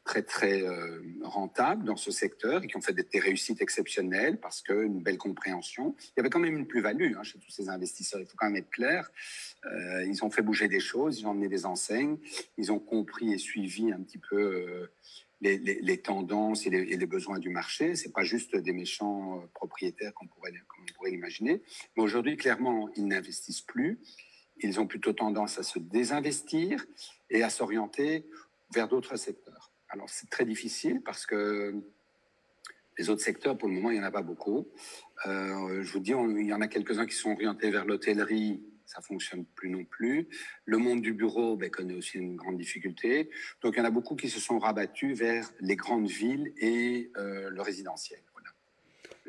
[0.05, 4.63] très très euh, rentables dans ce secteur et qui ont fait des, réussites exceptionnelles parce
[4.63, 5.95] qu'une belle compréhension.
[5.99, 8.47] Il y avait quand même une plus-value hein, chez tous ces investisseurs, il faut quand
[8.47, 9.11] même être clair.
[9.67, 12.17] Euh, ils ont fait bouger des choses, ils ont emmené des enseignes,
[12.57, 14.91] ils ont compris et suivi un petit peu euh,
[15.41, 17.95] les, tendances et les, besoins du marché.
[17.95, 20.53] C'est pas juste des méchants euh, propriétaires qu'on pourrait,
[20.97, 21.63] pourrait l'imaginer.
[21.97, 24.01] Mais aujourd'hui, clairement, ils n'investissent plus.
[24.61, 26.85] Ils ont plutôt tendance à se désinvestir
[27.31, 28.27] et à s'orienter
[28.75, 29.73] vers d'autres secteurs.
[29.91, 31.75] Alors, c'est très difficile parce que
[32.99, 34.67] les autres secteurs, pour le moment, il n'y en a pas beaucoup.
[35.27, 39.03] Euh, je vous dis, il y en a quelques-uns qui sont orientés vers l'hôtellerie ça
[39.03, 40.29] fonctionne plus non plus.
[40.65, 43.31] Le monde du bureau ben, connaît aussi une grande difficulté.
[43.63, 47.13] Donc il y en a beaucoup qui se sont rabattus vers les grandes villes et
[47.17, 48.21] euh, le résidentiel.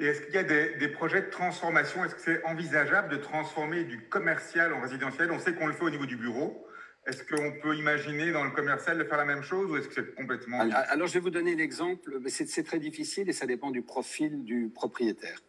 [0.02, 2.06] Et est-ce qu'il y a des, des, projets de transformation?
[2.06, 5.30] Est-ce que c'est envisageable de transformer du commercial en résidentiel?
[5.30, 6.66] On sait qu'on le fait au niveau du bureau.
[7.06, 9.96] Est-ce qu'on peut imaginer dans le commercial de faire la même chose ou est-ce que
[9.96, 10.62] c'est complètement...
[10.62, 12.18] Alors, je vais vous donner l'exemple.
[12.28, 15.40] C'est très difficile et ça dépend du profil du propriétaire.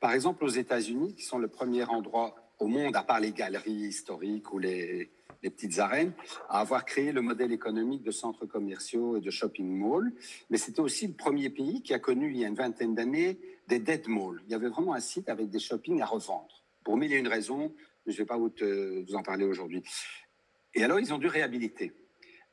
[0.00, 3.72] Par exemple, aux États-Unis, qui sont le premier endroit au monde, à part les galeries
[3.72, 5.10] historiques ou les,
[5.42, 6.12] petites arènes,
[6.48, 10.12] à avoir créé le modèle économique de centres commerciaux et de shopping malls.
[10.50, 13.38] Mais c'était aussi le premier pays qui a connu, il y a une vingtaine d'années,
[13.68, 14.40] des dead malls.
[14.46, 16.64] Il y avait vraiment un site avec des shoppings à revendre.
[16.82, 17.72] Pour mille et une raisons,
[18.06, 19.82] je ne vais pas vous en parler aujourd'hui.
[20.74, 21.92] Et alors, ils ont dû réhabiliter.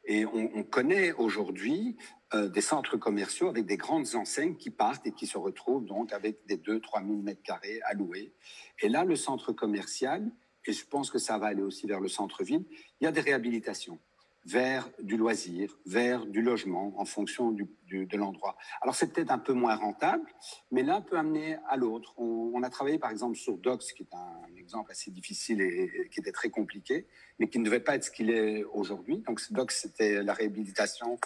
[0.07, 1.97] Et on, connaît aujourd'hui
[2.33, 6.11] euh, des centres commerciaux avec des grandes enseignes qui partent et qui se retrouvent donc
[6.11, 8.33] avec des 2-3 000 mètres carrés louer.
[8.81, 10.31] Et là, le centre commercial,
[10.65, 12.65] et je pense que ça va aller aussi vers le centre-ville,
[12.99, 13.99] il y a des réhabilitations
[14.45, 18.55] vers du loisir, vers du logement en fonction de l'endroit.
[18.81, 20.29] Alors c'est peut-être un peu moins rentable,
[20.71, 22.13] mais l'un peut amener à l'autre.
[22.17, 26.19] On, a travaillé par exemple sur Docs, qui est un exemple assez difficile et, qui
[26.19, 27.07] était très compliqué,
[27.39, 29.19] mais qui ne devait pas être ce qu'il est aujourd'hui.
[29.19, 31.19] Donc Docs, c'était la réhabilitation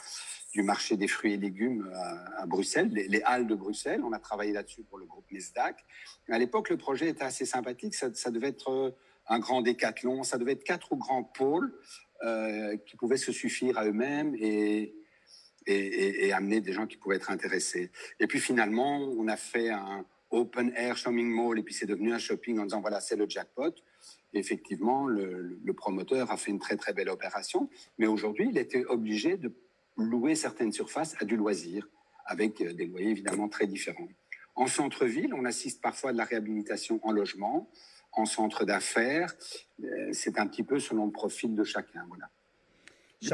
[0.53, 1.91] du marché des fruits et légumes
[2.37, 4.01] à, Bruxelles, les, halles de Bruxelles.
[4.03, 5.85] On a travaillé là-dessus pour le groupe Mesdac.
[6.29, 7.95] À l'époque, le projet était assez sympathique.
[7.95, 8.95] Ça, ça devait être
[9.27, 11.71] un grand décathlon, ça devait être quatre grands pôles
[12.23, 14.95] euh, qui pouvaient se suffire à eux-mêmes et,
[15.65, 17.91] et, amener des gens qui pouvaient être intéressés.
[18.19, 22.13] Et puis finalement, on a fait un open air shopping mall et puis c'est devenu
[22.13, 23.73] un shopping en disant voilà, c'est le jackpot.
[24.33, 28.85] effectivement, le, le, promoteur a fait une très très belle opération, mais aujourd'hui, il était
[28.85, 29.53] obligé de
[29.97, 31.87] louer certaines surfaces à du loisir,
[32.25, 34.07] avec des loyers évidemment très différents.
[34.55, 37.69] En centre-ville, on assiste parfois à de la réhabilitation en logement,
[38.19, 39.33] en centre d'affaires.
[39.83, 42.05] Euh, c'est un petit peu selon le profil de chacun.
[42.07, 42.29] Voilà.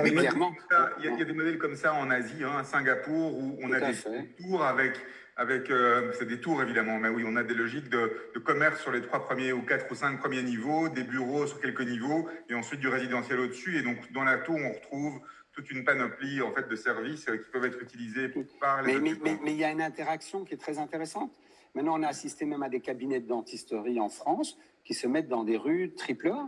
[0.10, 0.54] clairement,
[1.00, 3.80] il y, a, des modèles comme ça en Asie, hein, à Singapour, où on a
[3.80, 3.98] des
[4.38, 4.98] tours avec,
[5.36, 8.92] avec euh, c'est des tours évidemment, mais oui, on a des logiques de, commerce sur
[8.92, 12.54] les trois premiers ou quatre ou cinq premiers niveaux, des bureaux sur quelques niveaux, et
[12.54, 13.78] ensuite du résidentiel au-dessus.
[13.78, 15.20] Et donc dans la tour, on retrouve
[15.52, 19.00] toute une panoplie en fait de services euh, qui peuvent être utilisés par les.
[19.00, 21.32] Mais, mais, mais, il y a une interaction qui est très intéressante.
[21.76, 25.28] Maintenant, on a assisté même à des cabinets de dentisterie en France qui se mettent
[25.28, 26.48] dans des rues triple A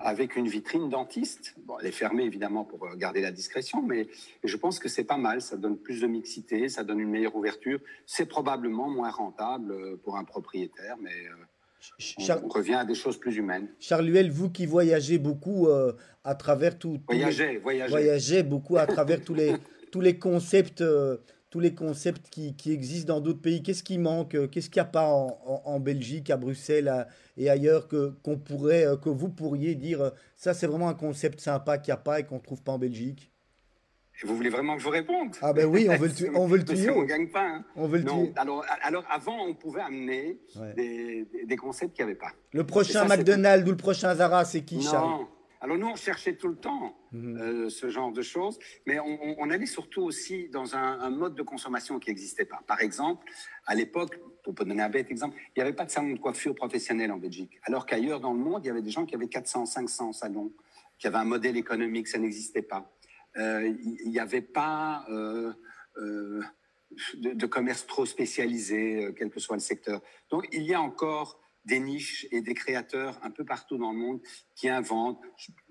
[0.00, 1.54] avec une vitrine dentiste.
[1.66, 4.06] Bon, elle est fermée évidemment pour euh, garder la discrétion, mais
[4.44, 5.42] je pense que c'est pas mal.
[5.42, 7.80] Ça donne plus de mixité, ça donne une meilleure ouverture.
[8.06, 13.18] C'est probablement moins rentable euh, pour un propriétaire, mais euh, on, revient à des choses
[13.18, 13.68] plus humaines.
[13.80, 15.68] Charles vous qui voyagez beaucoup
[16.24, 18.42] à travers tout, voyagez, voyagez.
[18.42, 19.54] beaucoup à travers tous les
[19.92, 20.82] tous les concepts
[21.50, 23.62] tous les concepts qui, existent dans d'autres pays.
[23.62, 27.88] Qu'est-ce qui manque euh, Qu'est-ce qu'il n'y a pas en, Belgique, à Bruxelles et ailleurs
[27.88, 31.78] que, qu'on pourrait, euh, que vous pourriez dire euh, ça c'est vraiment un concept sympa
[31.78, 33.30] qu'il n'y a pas et qu'on ne trouve pas en Belgique?
[34.24, 35.36] Vous voulez vraiment que je vous réponde?
[35.40, 36.94] Ah ben oui, on veut le, on veut le tuyau.
[36.96, 37.46] on gagne pas.
[37.46, 37.64] Hein.
[37.76, 40.40] On veut le non, alors, alors, avant, on pouvait amener
[40.76, 42.32] des, des, concepts qu'il n'y avait pas.
[42.52, 45.24] Le prochain McDonald's ou le prochain Zara, c'est qui, Charles?
[45.60, 47.36] Alors nous, on cherchait tout le temps mhm.
[47.36, 51.98] euh, ce genre de choses, mais on, allait surtout aussi dans un, mode de consommation
[51.98, 52.60] qui n'existait pas.
[52.66, 53.26] Par exemple,
[53.66, 56.54] à l'époque, pour donner un bête exemple, il n'y avait pas de salon de coiffure
[56.54, 59.28] professionnel en Belgique, alors qu'ailleurs dans le monde, il y avait des gens qui avaient
[59.28, 60.52] 400, 500 salons,
[60.98, 62.92] qui avaient un modèle économique, ça n'existait pas.
[63.36, 65.52] Euh, il n'y avait pas euh,
[65.96, 66.42] de,
[67.14, 70.00] de, commerce trop spécialisé, quel que soit le secteur.
[70.30, 73.98] Donc il y a encore des niches et des créateurs un peu partout dans le
[73.98, 74.20] monde
[74.54, 75.20] qui inventent.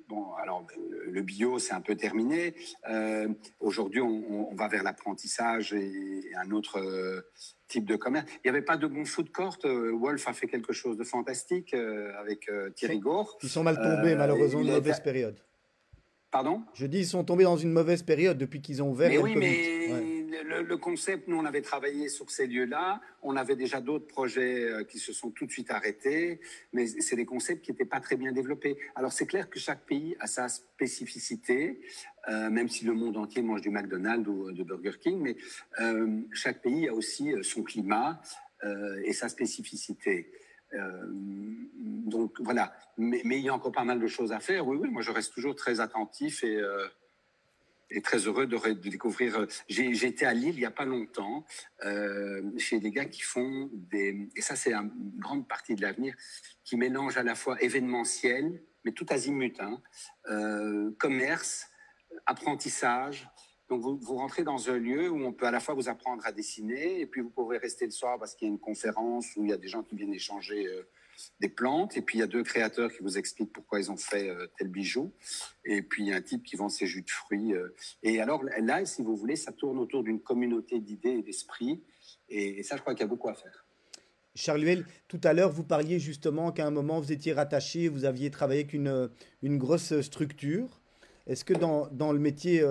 [0.08, 0.66] Bon, alors
[1.06, 2.56] le bio, c'est un peu terminé.
[2.90, 3.28] Euh,
[3.60, 7.22] aujourd'hui, on, va vers l'apprentissage et, un autre euh,
[7.68, 8.26] type de commerce.
[8.36, 9.58] Il n'y avait pas de bon food court.
[9.66, 13.38] Euh, Wolf a fait quelque chose de fantastique avec Thierry Gore.
[13.44, 15.42] Ils sont mal tombés, malheureusement, une mauvaise période.
[16.32, 16.64] Pardon?
[16.74, 19.10] Je dis, ils sont tombés dans une mauvaise période depuis qu'ils ont ouvert.
[19.10, 23.02] Mais oui, mais le, concept, nous, on avait travaillé sur ces lieux-là.
[23.22, 26.40] On avait déjà d'autres projets euh, qui se sont tout de suite arrêtés,
[26.74, 28.78] mais c'est des concepts qui n'étaient pas très bien développés.
[28.96, 31.82] Alors, c'est clair que chaque pays a sa spécificité,
[32.30, 35.38] euh, même si le monde entier mange du McDonald's ou de Burger King, mais
[35.80, 38.22] euh, chaque pays a aussi son climat
[39.04, 40.32] et sa spécificité.
[41.78, 44.68] donc voilà, mais, mais, il y a encore pas mal de choses à faire.
[44.68, 46.60] Oui, oui, moi je reste toujours très attentif et
[47.90, 49.40] et très heureux de, découvrir.
[49.40, 51.46] Euh, été à Lille il n'y a pas longtemps,
[51.86, 54.30] euh, chez des gars qui font des.
[54.36, 56.16] Et ça, c'est une grande partie de l'avenir,
[56.64, 59.82] qui mélange à la fois événementiel, mais tout azimut, hein,
[60.30, 61.68] euh, commerce,
[62.26, 63.30] apprentissage.
[63.70, 66.26] Donc, vous, vous, rentrez dans un lieu où on peut à la fois vous apprendre
[66.26, 69.36] à dessiner, et puis vous pouvez rester le soir parce qu'il y a une conférence
[69.36, 70.66] où il y a des gens qui viennent échanger
[71.40, 71.98] des plantes.
[71.98, 74.68] Et puis il y a deux créateurs qui vous expliquent pourquoi ils ont fait tel
[74.68, 75.12] bijou.
[75.66, 77.54] Et puis il y a un type qui vend ses jus de fruits.
[78.04, 81.84] Et alors là, si vous voulez, ça tourne autour d'une communauté d'idées et d'esprit.
[82.30, 83.66] Et, ça, je crois qu'il y a beaucoup à faire.
[84.36, 88.30] Charles tout à l'heure, vous parliez justement qu'à un moment, vous étiez rattaché, vous aviez
[88.30, 89.10] travaillé avec une,
[89.42, 90.82] une grosse structure.
[91.26, 92.64] Est-ce que dans, dans, le métier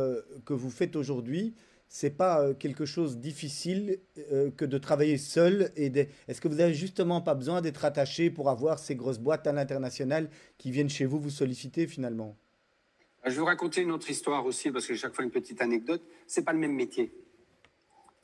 [0.44, 1.54] que vous faites aujourd'hui,
[1.88, 3.98] c'est pas euh, quelque chose de difficile
[4.32, 8.30] euh, que de travailler seul et est-ce que vous n'avez justement pas besoin d'être attaché
[8.30, 10.28] pour avoir ces grosses boîtes à l'international
[10.58, 12.36] qui viennent chez vous vous solliciter finalement?
[13.24, 16.02] Je vais vous raconter une autre histoire aussi parce que chaque fois une petite anecdote.
[16.26, 17.12] C'est pas le même métier.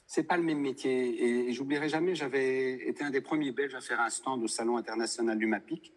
[0.07, 2.15] C'est pas le même métier et, j'oublierai jamais.
[2.15, 5.93] J'avais été un des premiers Belges à faire un stand au salon international du MAPIC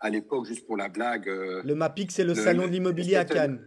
[0.00, 1.28] à l'époque, juste pour la blague.
[1.28, 3.66] Euh, le MAPIC, c'est le, salon de l'immobilier à Cannes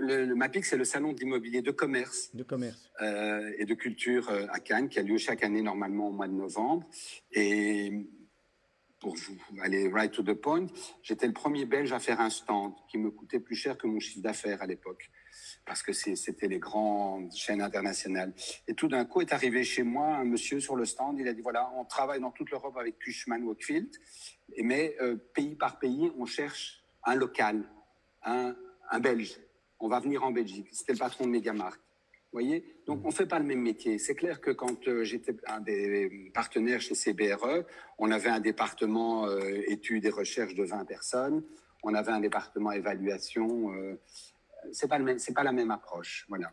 [0.00, 2.90] le, MAPIC, c'est le salon d'immobilier de commerce, de commerce.
[3.02, 6.28] Euh, et de culture euh, à Cannes, qui a lieu chaque année normalement au mois
[6.28, 6.88] de novembre.
[7.32, 7.92] Et
[9.00, 10.66] pour vous aller right to the point,
[11.02, 14.00] j'étais le premier Belge à faire un stand qui me coûtait plus cher que mon
[14.00, 15.10] chiffre d'affaires à l'époque,
[15.64, 18.32] parce que c'était les grandes chaînes internationales.
[18.66, 21.32] Et tout d'un coup est arrivé chez moi un monsieur sur le stand, il a
[21.32, 23.88] dit voilà, on travaille dans toute l'Europe avec Cushman Wakefield,
[24.62, 27.62] mais euh, pays par pays, on cherche un local,
[28.24, 28.56] un,
[28.90, 29.38] un Belge
[29.80, 30.68] on va venir en Belgique.
[30.72, 31.80] C'était le patron de Megamarkt.
[32.30, 32.76] Vous voyez?
[32.86, 33.98] Donc, on ne fait pas le même métier.
[33.98, 37.64] C'est clair que quand euh, j'étais un des partenaires chez CBRE,
[37.98, 41.42] on avait un département euh, études et recherches de 20 personnes.
[41.82, 43.72] On avait un département évaluation.
[43.72, 43.98] Euh,
[44.72, 46.26] c'est pas c'est pas la même approche.
[46.28, 46.52] Voilà.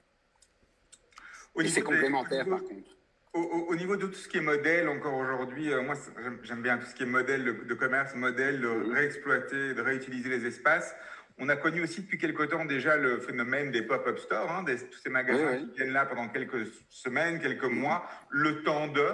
[1.65, 2.95] C'est complémentaire, par contre.
[3.33, 5.95] Au, niveau de tout ce qui est modèle, encore aujourd'hui, moi
[6.43, 10.45] j'aime bien tout ce qui est modèle de, commerce, modèle de réexploiter, de réutiliser les
[10.45, 10.95] espaces.
[11.37, 14.99] On a connu aussi depuis quelque temps déjà le phénomène des pop-up stores, hein, tous
[14.99, 19.05] ces magasins qui viennent là pendant quelques semaines, quelques mois, le temps de.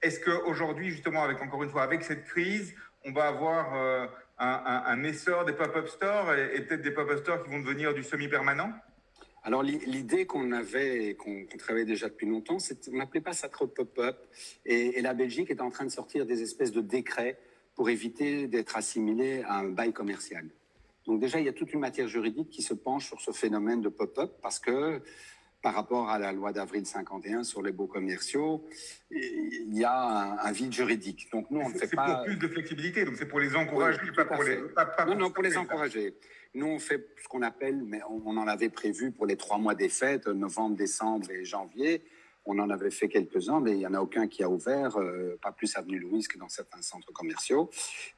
[0.00, 4.06] Est-ce qu'aujourd'hui, justement, avec encore une fois, avec cette crise, on va avoir euh,
[4.38, 8.72] un, essor des pop-up stores et, peut-être des pop-up stores qui vont devenir du semi-permanent?
[9.44, 13.66] Alors l'idée qu'on avait, qu'on travaillait déjà depuis longtemps, c'est on n'appelait pas ça trop
[13.66, 14.16] pop-up.
[14.64, 17.38] Et, et, la Belgique est en train de sortir des espèces de décrets
[17.74, 20.48] pour éviter d'être assimilé à un bail commercial.
[21.08, 23.80] Donc déjà, il y a toute une matière juridique qui se penche sur ce phénomène
[23.80, 25.00] de pop-up parce que
[25.62, 28.68] par rapport à la loi d'avril 51 sur les baux commerciaux,
[29.10, 31.32] il y a un, vide juridique.
[31.32, 32.06] Donc nous, on ne fait pas.
[32.06, 34.58] C'est pour plus de flexibilité, donc c'est pour les encourager, pas pour les.
[35.06, 36.14] non, non, pour les encourager.
[36.54, 39.74] Nous, on fait ce qu'on appelle, mais on, en avait prévu pour les trois mois
[39.74, 42.04] des fêtes, novembre, décembre et janvier.
[42.50, 45.38] On en avait fait quelques-uns, mais il n'y en a aucun qui a ouvert, euh,
[45.42, 47.68] pas plus avenue Louise que dans certains centres commerciaux.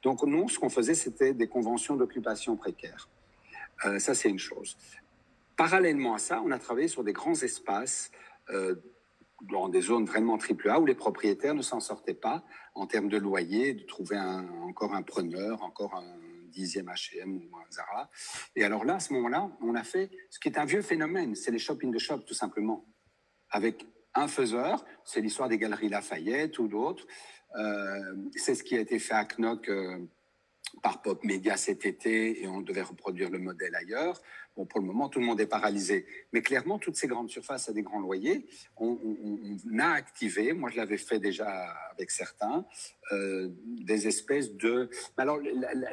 [0.03, 3.09] Donc nous, ce qu'on faisait, c'était des conventions d'occupation précaire.
[3.83, 4.77] Euh, ça, c'est une chose.
[5.57, 8.09] Parallèlement à ça, on a travaillé sur des grands espaces
[8.51, 8.75] euh,
[9.51, 13.09] dans des zones vraiment triple A où les propriétaires ne s'en sortaient pas en termes
[13.09, 16.17] de loyer, de trouver encore un preneur, encore un
[16.47, 18.09] dixième H&M ou un Zara.
[18.55, 21.35] Et alors là, à ce moment-là, on a fait ce qui est un vieux phénomène,
[21.35, 22.85] c'est les shopping de shop tout simplement,
[23.49, 27.05] avec un faiseur, c'est l'histoire des galeries Lafayette ou d'autres.
[27.55, 29.99] Euh, c'est ce qui a été fait à Knock euh,
[30.81, 34.21] par Pop Media cet été et on devait reproduire le modèle ailleurs.
[34.55, 36.05] Bon, pour le moment, tout le monde est paralysé.
[36.33, 38.45] Mais clairement, toutes ces grandes surfaces à des grands loyers,
[38.75, 38.97] on,
[39.79, 41.47] a activé, moi je l'avais fait déjà
[41.91, 42.65] avec certains,
[43.13, 44.89] euh, des espèces de...
[45.17, 45.39] Alors,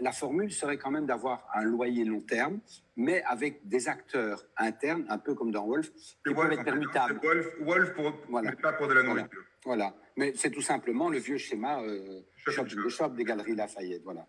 [0.01, 2.61] la, formule serait quand même d'avoir un loyer long terme,
[2.97, 5.93] mais avec des acteurs internes, un peu comme dans Wolf,
[6.27, 7.21] qui peuvent être permutables.
[7.23, 9.45] Wolf, Wolf pour, mais pas pour de la nourriture.
[9.65, 9.95] Voilà.
[10.17, 14.03] Mais c'est tout simplement le vieux schéma euh, shop, shop, des galeries Lafayette.
[14.03, 14.27] Voilà.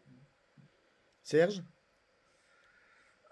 [1.24, 1.62] Serge?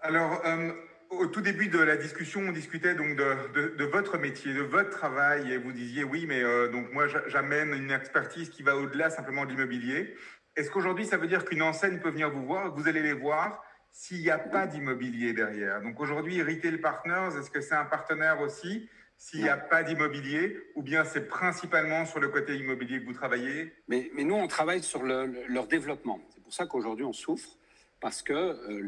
[0.00, 0.72] Alors, euh,
[1.10, 5.52] au tout début de la discussion, on discutait donc de, votre métier, de votre travail,
[5.52, 9.44] et vous disiez oui, mais euh, donc moi j'amène une expertise qui va au-delà simplement
[9.44, 10.14] de l'immobilier.
[10.56, 13.12] Est-ce qu'aujourd'hui ça veut dire qu'une enseigne peut venir vous voir, que vous allez les
[13.12, 15.80] voir s'il n'y a pas d'immobilier derrière?
[15.82, 20.56] Donc aujourd'hui, Retail Partners, est-ce que c'est un partenaire aussi s'il n'y a pas d'immobilier,
[20.76, 23.74] ou bien c'est principalement sur le côté immobilier que vous travaillez?
[23.88, 26.20] Mais, mais, nous, on travaille sur leur développement.
[26.32, 27.57] C'est pour ça qu'aujourd'hui, on souffre
[28.00, 28.80] parce que euh,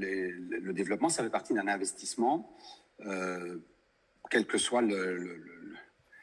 [0.63, 2.57] le développement, ça fait partie d'un investissement,
[3.07, 3.59] euh,
[4.31, 4.83] quelle que soit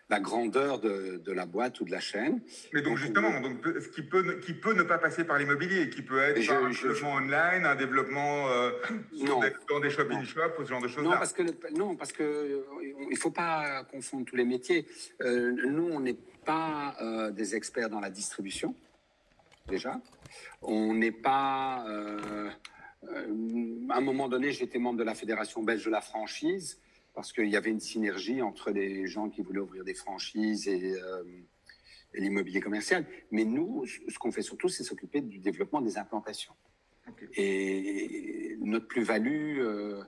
[0.10, 2.40] la grandeur de, la boîte ou de la chaîne.
[2.72, 6.02] Mais donc, justement, donc, ce qui peut, qui peut ne pas passer par l'immobilier, qui
[6.02, 8.72] peut être un développement online, un développement euh,
[9.70, 12.66] dans des shopping shops, ce genre de choses Non, parce que non, parce que
[13.12, 14.86] il faut pas confondre tous les métiers.
[15.20, 16.96] nous, on n'est pas
[17.34, 18.74] des experts dans la distribution,
[19.68, 20.00] déjà.
[20.62, 22.50] On n'est pas euh,
[23.04, 26.80] à un moment donné, j'étais membre de la Fédération belge de la franchise
[27.14, 30.94] parce qu'il y avait une synergie entre les gens qui voulaient ouvrir des franchises et,
[30.94, 31.24] euh,
[32.14, 33.06] l'immobilier commercial.
[33.32, 36.54] Mais nous, ce qu'on fait surtout, c'est s'occuper du développement des implantations.
[37.36, 40.04] Et notre plus-value euh,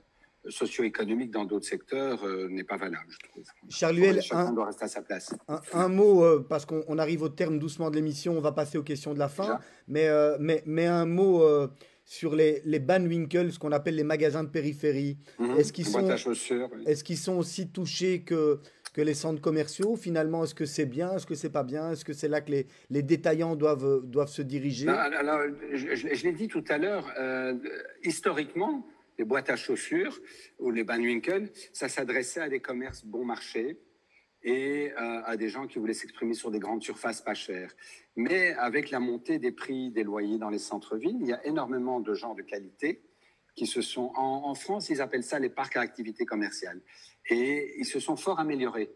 [0.48, 3.44] socio-économique dans d'autres secteurs euh, n'est pas valable, je trouve.
[3.68, 5.34] Charluel, un, doit rester à sa place.
[5.72, 8.82] Un, mot, euh, parce qu'on arrive au terme doucement de l'émission, on va passer aux
[8.82, 9.58] questions de la fin.
[9.88, 11.42] Mais, mais, mais, un mot
[12.10, 15.16] sur les, les Banwinkle, ce qu'on appelle les magasins de périphérie.
[15.38, 15.58] Mhm.
[15.58, 18.58] Est-ce qu'ils sont, est sont aussi touchés que
[18.92, 21.14] que les centres commerciaux Finalement, est-ce que c'est bien?
[21.14, 21.92] Est-ce que c'est pas bien?
[21.92, 24.88] Est-ce que c'est là que les, les, détaillants doivent, doivent se diriger?
[24.88, 25.38] Alors,
[25.72, 27.54] je, l'ai dit tout à l'heure, euh,
[28.02, 28.84] historiquement,
[29.16, 30.18] les boîtes à chaussures
[30.58, 33.78] ou les Banwinkel, ça s'adressait à des commerces bon marché
[34.42, 37.74] et euh, à des gens qui voulaient s'exprimer sur des grandes surfaces pas chères.
[38.16, 42.00] Mais avec la montée des prix des loyers dans les centres-villes, il y a énormément
[42.00, 43.02] de gens de qualité
[43.54, 46.80] qui se sont, en, France, ils appellent ça les parcs à activité commerciale.
[47.28, 48.90] Et ils se sont fort améliorés.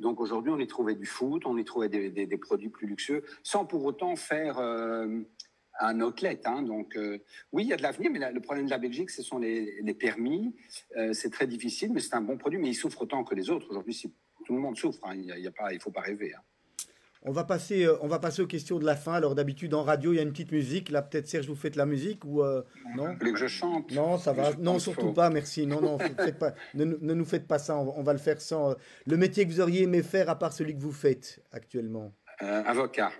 [0.00, 3.66] Donc aujourd'hui, on y trouvait du foot, on y trouvait des, produits plus luxueux, sans
[3.66, 5.20] pour autant faire euh,
[5.80, 6.40] un outlet.
[6.46, 6.62] Hein.
[6.62, 7.18] Donc euh,
[7.52, 9.82] oui, il y a de l'avenir, mais le problème de la Belgique, ce sont les,
[9.94, 10.54] permis.
[11.12, 13.66] C'est très difficile, mais c'est un bon produit, mais il souffre autant que les autres.
[13.68, 13.92] Aujourd'hui,
[14.48, 15.14] tout le monde souffre, hein.
[15.14, 16.32] il ne faut pas rêver.
[16.34, 16.40] Hein.
[17.20, 19.12] On va, passer, euh, on va passer aux questions de la fin.
[19.12, 20.88] Alors d'habitude en radio il y a une petite musique.
[20.88, 22.62] Là peut-être Serge vous faites la musique ou euh,
[22.96, 23.14] non?
[23.20, 23.92] Vous que je chante?
[23.92, 24.54] Non ça va.
[24.54, 25.28] Non surtout pas.
[25.28, 25.66] Merci.
[25.66, 27.76] Non non pas, ne, nous faites pas ça.
[27.76, 28.70] On, va le faire sans.
[28.70, 28.74] Euh,
[29.06, 32.14] le métier que vous auriez aimé faire à part celui que vous faites actuellement.
[32.40, 33.10] avocat.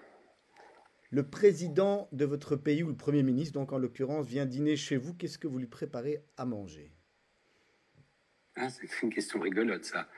[1.10, 4.96] Le président de votre pays ou le premier ministre donc en l'occurrence vient dîner chez
[4.96, 5.12] vous.
[5.12, 6.97] Qu'est-ce que vous lui préparez à manger?
[8.58, 10.08] Ah, c'est une question rigolote ça.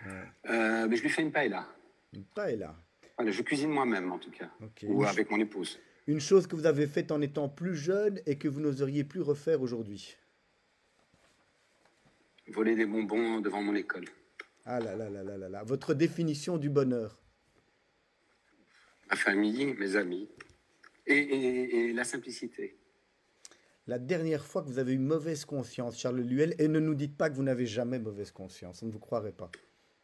[0.45, 1.67] mais je lui fais une paella.
[2.13, 2.75] Une paella
[3.29, 4.51] je cuisine moi-même en tout cas,
[4.85, 5.79] ou avec mon épouse.
[6.07, 9.21] Une chose que vous avez faite en étant plus jeune et que vous n'oseriez plus
[9.21, 10.17] refaire aujourd'hui
[12.49, 14.07] Voler des bonbons devant mon école.
[14.65, 15.63] Ah là là là là là là.
[15.63, 17.21] Votre définition du bonheur
[19.09, 20.29] Ma famille, mes amis
[21.07, 22.77] et, la simplicité.
[23.91, 27.17] La dernière fois que vous avez eu mauvaise conscience, Charles Luel, et ne nous dites
[27.17, 29.51] pas que vous n'avez jamais mauvaise conscience, on ne vous croirait pas.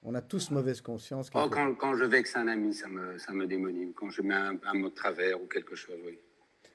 [0.02, 1.30] On a tous mauvaise conscience.
[1.32, 3.94] Oh, quand, quand, je vexe un ami, ça me, ça me démonime.
[3.94, 6.18] Quand je mets un, mot de travers ou quelque chose, oui.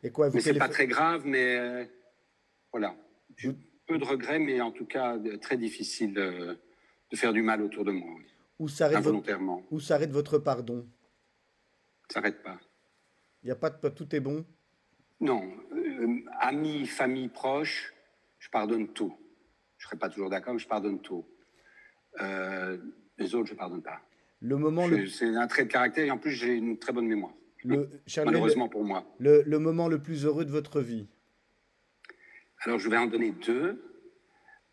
[0.03, 1.85] Et quoi, mais c'est pas très grave, mais euh,
[2.71, 2.95] voilà.
[3.87, 6.57] Peu de regrets, mais en tout cas très difficile de,
[7.13, 8.09] faire du mal autour de moi.
[8.15, 8.25] Oui.
[8.57, 10.87] Où s'arrête votre, votre pardon?
[12.07, 12.57] S'arrête pas.
[13.43, 14.45] Il n'y a pas de tout est bon?
[15.21, 17.93] Non, euh, amis, famille proche,
[18.39, 19.15] je pardonne tout.
[19.77, 21.25] Je serai pas toujours d'accord, mais je pardonne tout.
[22.19, 22.77] Euh,
[23.17, 24.01] les autres, je ne pardonne pas.
[24.41, 27.33] Le moment C'est un trait de caractère et en plus, j'ai une très bonne mémoire.
[27.63, 27.87] Le,
[28.25, 29.05] Malheureusement pour moi.
[29.19, 31.07] Le, le, moment le plus heureux de votre vie?
[32.61, 33.83] Alors, je vais en donner deux.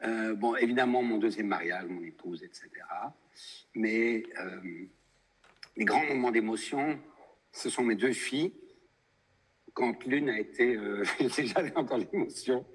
[0.05, 2.71] Euh, bon, évidemment, mon deuxième mariage, mon épouse, etc.
[3.75, 4.61] Mais euh,
[5.77, 6.99] les grands moments d'émotion,
[7.53, 8.53] ce sont mes deux filles.
[9.79, 11.05] Quand l'une a été, euh,
[11.39, 12.67] j'avais encore l'émotion.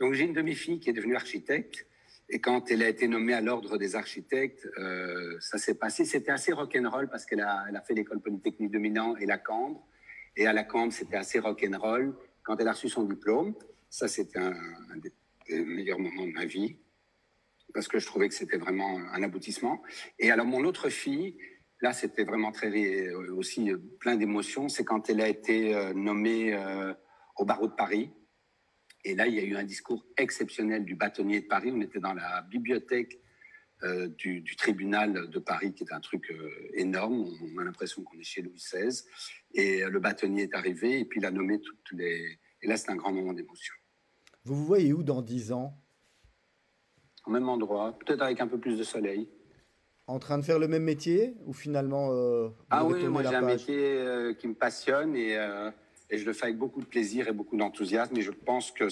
[0.00, 1.86] Donc j'ai une demi-fille qui est devenue architecte
[2.30, 6.06] et quand elle a été nommée à l'ordre des architectes, euh, ça s'est passé.
[6.06, 9.86] C'était assez rock'n'roll parce qu'elle a, fait l'école polytechnique de et la Cambre.
[10.34, 12.16] Et à la Cambre, c'était assez rock'n'roll.
[12.42, 13.54] Quand elle a reçu son diplôme,
[13.90, 14.56] ça, c'était un,
[14.96, 15.12] des
[15.62, 16.78] meilleurs moments de ma vie
[17.74, 19.82] parce que je trouvais que c'était vraiment un aboutissement.
[20.18, 21.36] Et alors, mon autre fille,
[21.80, 24.68] là, c'était vraiment très euh, aussi euh, plein d'émotions.
[24.68, 26.56] C'est quand elle a été nommée
[27.36, 28.12] au barreau de Paris
[29.06, 31.70] et là, il y a eu un discours exceptionnel du bâtonnier de Paris.
[31.72, 33.20] On était dans la bibliothèque
[33.84, 37.24] euh, du, tribunal de Paris, qui est un truc euh, énorme.
[37.54, 39.02] On, a l'impression qu'on est chez Louis XVI.
[39.54, 42.40] Et euh, le bâtonnier est arrivé et puis il a nommé toutes les.
[42.62, 43.74] Et là, c'est un grand moment d'émotion.
[44.42, 45.80] Vous vous voyez où dans dix ans?
[47.26, 49.28] Au même endroit, peut-être avec un peu plus de soleil.
[50.08, 52.10] En train de faire le même métier ou finalement
[52.70, 55.36] Ah oui, moi j'ai un métier qui me passionne et
[56.10, 58.16] et je le fais avec beaucoup de plaisir et beaucoup d'enthousiasme.
[58.16, 58.88] Et je pense que,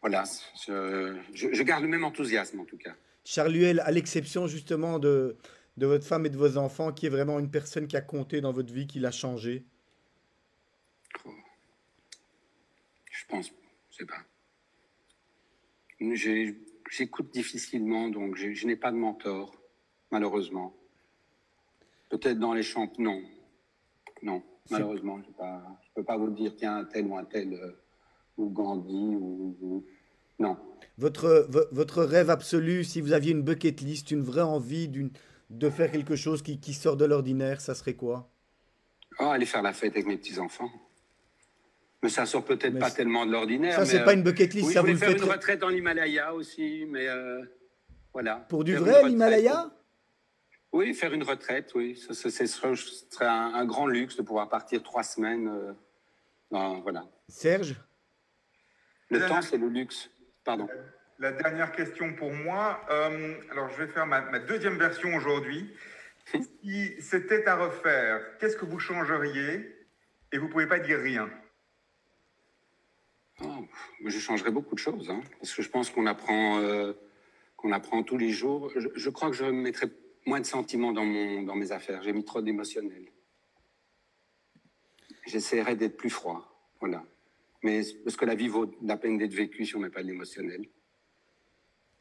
[0.00, 0.24] voilà,
[0.66, 2.94] je, garde le même enthousiasme en tout cas.
[3.24, 5.36] Charluel, à l'exception justement de,
[5.76, 8.40] de votre femme et de vos enfants, qui est vraiment une personne qui a compté
[8.40, 9.64] dans votre vie, qui l'a changé?
[11.24, 11.30] Oh.
[13.10, 13.50] Je pense,
[13.90, 14.24] je sais pas.
[16.90, 19.57] J'écoute difficilement, donc je n'ai pas de mentor,
[20.10, 20.74] malheureusement.
[22.08, 23.22] Peut-être dans les champs, non.
[24.22, 24.42] Non.
[24.70, 27.72] Malheureusement, je ne peux pas vous dire, tiens, un tel ou un tel, euh,
[28.36, 29.84] ou Gandhi, ou,
[30.38, 30.56] Non.
[30.98, 34.90] Votre, votre rêve absolu, si vous aviez une bucket list, une vraie envie
[35.50, 38.28] de faire quelque chose qui, qui sort de l'ordinaire, ça serait quoi?
[39.20, 40.70] Oh, Aller faire la fête avec mes petits-enfants.
[42.02, 43.74] Mais ça sort peut-être pas tellement de l'ordinaire.
[43.74, 44.68] Ça, c'est pas une bucket list.
[44.68, 47.42] Oui, ça vous faire une retraite dans l'Himalaya aussi, mais euh,
[48.12, 48.36] voilà.
[48.48, 49.70] Pour du vrai, l'Himalaya?
[50.72, 51.96] Oui, faire une retraite, oui.
[51.96, 55.74] Ce, serait un, grand luxe de pouvoir partir trois semaines.
[56.50, 57.04] voilà.
[57.28, 57.76] Serge?
[59.10, 60.10] Le temps, c'est le luxe.
[60.44, 60.68] Pardon.
[61.18, 62.80] La dernière question pour moi.
[63.50, 65.74] alors, je vais faire ma, deuxième version aujourd'hui.
[66.62, 69.74] Si c'était à refaire, qu'est-ce que vous changeriez
[70.30, 71.30] et vous ne pouvez pas dire rien?
[73.42, 73.64] Oh,
[74.04, 76.92] Je changerais beaucoup de choses, hein, parce que je pense qu'on apprend, euh,
[77.56, 78.70] qu'on apprend tous les jours.
[78.76, 79.88] Je, crois que je mettrais
[80.28, 82.02] moins de sentiments dans, mon, dans mes affaires.
[82.02, 83.10] J'ai mis trop d'émotionnel.
[85.26, 87.04] J'essaierais d'être plus froid, voilà.
[87.62, 90.08] Mais parce que la vie vaut la peine d'être vécue si on met pas de
[90.08, 90.66] l'émotionnel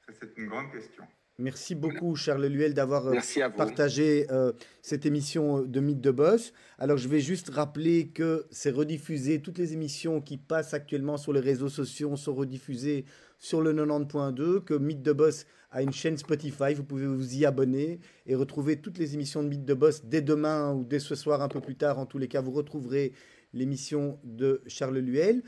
[0.07, 1.07] C'est une grande question.
[1.39, 3.19] Merci beaucoup, Charles Luel, d'avoir euh,
[3.55, 6.51] partagé euh, cette émission de Mythe de Boss.
[6.79, 9.39] Alors, je vais juste rappeler que c'est rediffusé.
[9.39, 13.05] Toutes les émissions qui passent actuellement sur les réseaux sociaux sont rediffusées
[13.37, 16.73] sur le 90.2, que Mythe de Boss a une chaîne Spotify.
[16.73, 20.21] Vous pouvez vous y abonner et retrouver toutes les émissions de Mythe de Boss dès
[20.21, 21.99] demain ou dès ce soir, un peu plus tard.
[21.99, 23.13] En tous les cas, vous retrouverez
[23.53, 25.43] l'émission de Charles Luel.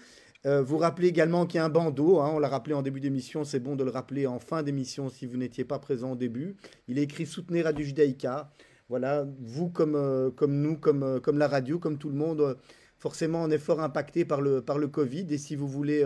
[0.46, 3.02] Euh, vous rappelez également qu'il y a un bandeau, hein, on l'a rappelé en début
[3.02, 6.16] d'émission, c'est bon de le rappeler en fin d'émission si vous n'étiez pas présent au
[6.16, 6.56] début.
[6.88, 8.50] Il est écrit Soutenir Radio Judaïka.
[8.88, 12.58] Voilà, vous comme, euh, comme nous, comme, euh, comme la radio, comme tout le monde,
[12.98, 15.28] forcément on est fort impacté par le, par le Covid.
[15.30, 16.06] Et si vous voulez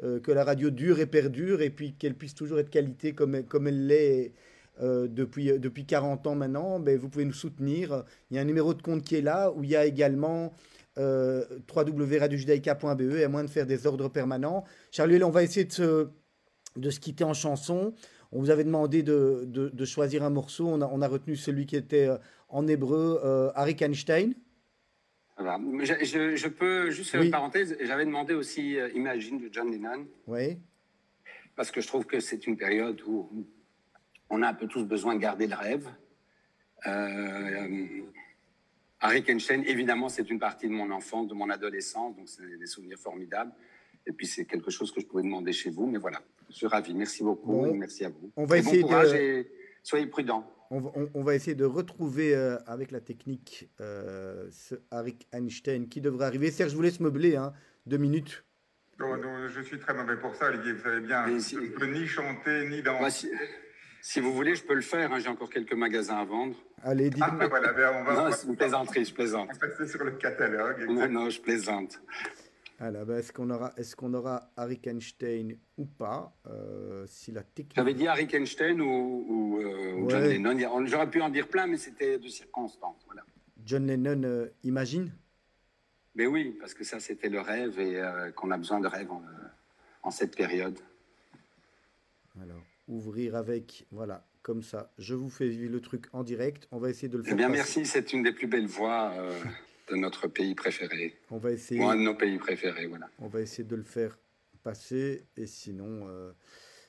[0.00, 3.68] que la radio dure et perdure et puis qu'elle puisse toujours être qualité comme, comme
[3.68, 4.32] elle l'est
[4.80, 8.04] depuis, depuis 40 ans maintenant, ben, vous pouvez nous soutenir.
[8.30, 10.52] Il y a un numéro de compte qui est là où il y a également
[10.98, 14.64] euh, www.radiojudaïka.be, à moins de faire des ordres permanents.
[14.90, 16.08] Charlie, on va essayer de se,
[16.76, 17.94] de se quitter en chanson.
[18.32, 20.66] On vous avait demandé de, de, choisir un morceau.
[20.66, 22.16] On a, on a, retenu celui qui était euh,
[22.48, 24.34] en hébreu, euh, Harry Einstein.
[25.38, 27.76] Je, je, peux juste faire une parenthèse.
[27.80, 30.06] J'avais demandé aussi euh, Imagine de John Lennon.
[30.26, 30.58] Oui.
[31.56, 33.46] Parce que je trouve que c'est une période où
[34.30, 35.88] on a un peu tous besoin de garder le rêve.
[36.86, 38.02] Euh,
[39.02, 42.66] Harry Einstein, évidemment, c'est une partie de mon enfance, de mon adolescence, donc c'est des
[42.66, 43.50] souvenirs formidables.
[44.06, 46.66] Et puis c'est quelque chose que je pourrais demander chez vous, mais voilà, je suis
[46.66, 46.94] ravi.
[46.94, 48.30] Merci beaucoup, merci à vous.
[48.36, 49.46] On va essayer de...
[49.82, 50.48] soyez prudents.
[50.70, 56.24] On va, essayer de retrouver euh, avec la technique euh, ce Harry Einstein qui devrait
[56.24, 56.50] arriver.
[56.50, 57.52] Serge, je vous laisse meubler, hein,
[57.84, 58.42] deux minutes.
[58.98, 60.72] je suis très mauvais pour ça, Olivier.
[60.72, 63.28] Vous savez bien, je ne peux ni chanter ni danser.
[63.28, 63.30] Si
[64.20, 65.12] vous voulez, je peux le faire.
[65.12, 65.18] Hein.
[65.20, 66.56] J'ai encore quelques magasins à vendre.
[66.82, 68.14] Allez, dites ah, voilà, ben, on va.
[68.14, 69.48] Non, c'est une plaisanterie, je plaisante.
[69.50, 70.86] On va passer sur le catalogue.
[70.88, 72.00] Non, non, je plaisante.
[72.80, 77.42] Alors, ben, est-ce qu'on aura, est qu'on aura Harry Einstein ou pas euh, Si la
[77.42, 77.76] technique.
[77.76, 80.86] J'avais dit Harry Einstein ou, ou, euh, John Lennon.
[80.86, 83.02] J'aurais pu en dire plein, mais c'était de circonstances.
[83.06, 83.22] Voilà.
[83.64, 85.12] John Lennon, euh, imagine
[86.16, 88.02] Mais oui, parce que ça, c'était le rêve et
[88.34, 89.22] qu'on a besoin de rêve en,
[90.02, 90.80] en cette période.
[92.40, 94.92] Alors ouvrir avec, voilà, comme ça.
[94.98, 96.68] Je vous fais vivre le truc en direct.
[96.70, 97.32] On va essayer de le faire.
[97.32, 97.86] Eh bien, merci.
[97.86, 99.40] C'est une des plus belles voix euh,
[99.90, 101.16] de notre pays préféré.
[101.30, 101.82] On va essayer.
[101.82, 103.08] un de nos pays préférés, voilà.
[103.18, 104.18] On va essayer de le faire
[104.62, 105.24] passer.
[105.36, 106.32] Et sinon, euh,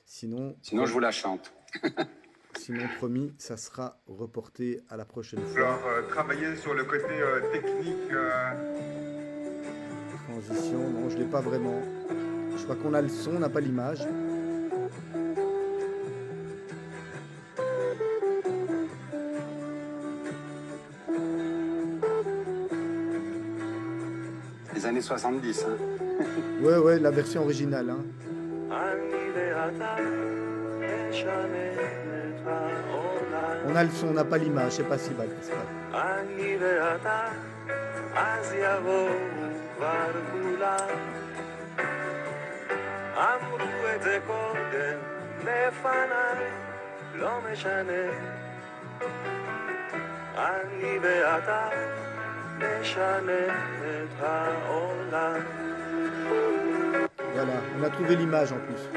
[0.04, 0.56] sinon.
[0.62, 1.52] Sinon, je vous la chante.
[2.58, 5.60] sinon, promis, ça sera reporté à la prochaine fois.
[5.60, 7.04] Alors, euh, travailler sur le côté
[7.52, 7.96] technique.
[10.28, 11.80] Transition, non, je l'ai pas vraiment.
[12.56, 14.06] Je crois qu'on a le son, on n'a pas l'image.
[24.86, 25.64] Années 70.
[25.64, 25.76] Hein.
[26.62, 27.90] ouais, ouais, la version originale.
[27.90, 28.04] Hein.
[33.66, 35.28] On a le son, on n'a pas l'image, c'est pas si mal.
[57.34, 58.88] Voilà, on a trouvé l'image en plus.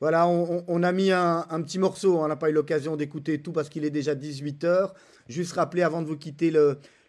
[0.00, 3.68] Voilà, on, a mis un, petit morceau, on n'a pas eu l'occasion d'écouter tout parce
[3.68, 4.92] qu'il est déjà 18h.
[5.28, 6.50] Juste rappeler avant de vous quitter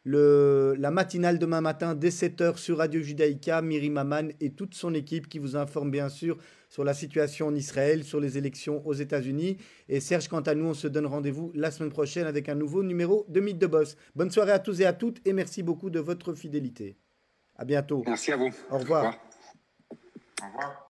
[0.06, 5.30] la matinale demain matin dès 7h sur Radio Judaïka, Miri Maman et toute son équipe
[5.30, 6.38] qui vous informe bien sûr
[6.72, 9.58] sur la situation en Israël, sur les élections aux États-Unis.
[9.90, 12.82] Et Serge, quant à nous, on se donne rendez-vous la semaine prochaine avec un nouveau
[12.82, 13.98] numéro de Mythe de Boss.
[14.16, 16.96] Bonne soirée à tous et à toutes et merci beaucoup de votre fidélité.
[17.58, 18.04] À bientôt.
[18.08, 18.52] Merci à vous.
[18.70, 19.20] Au revoir.
[20.42, 20.91] Au revoir.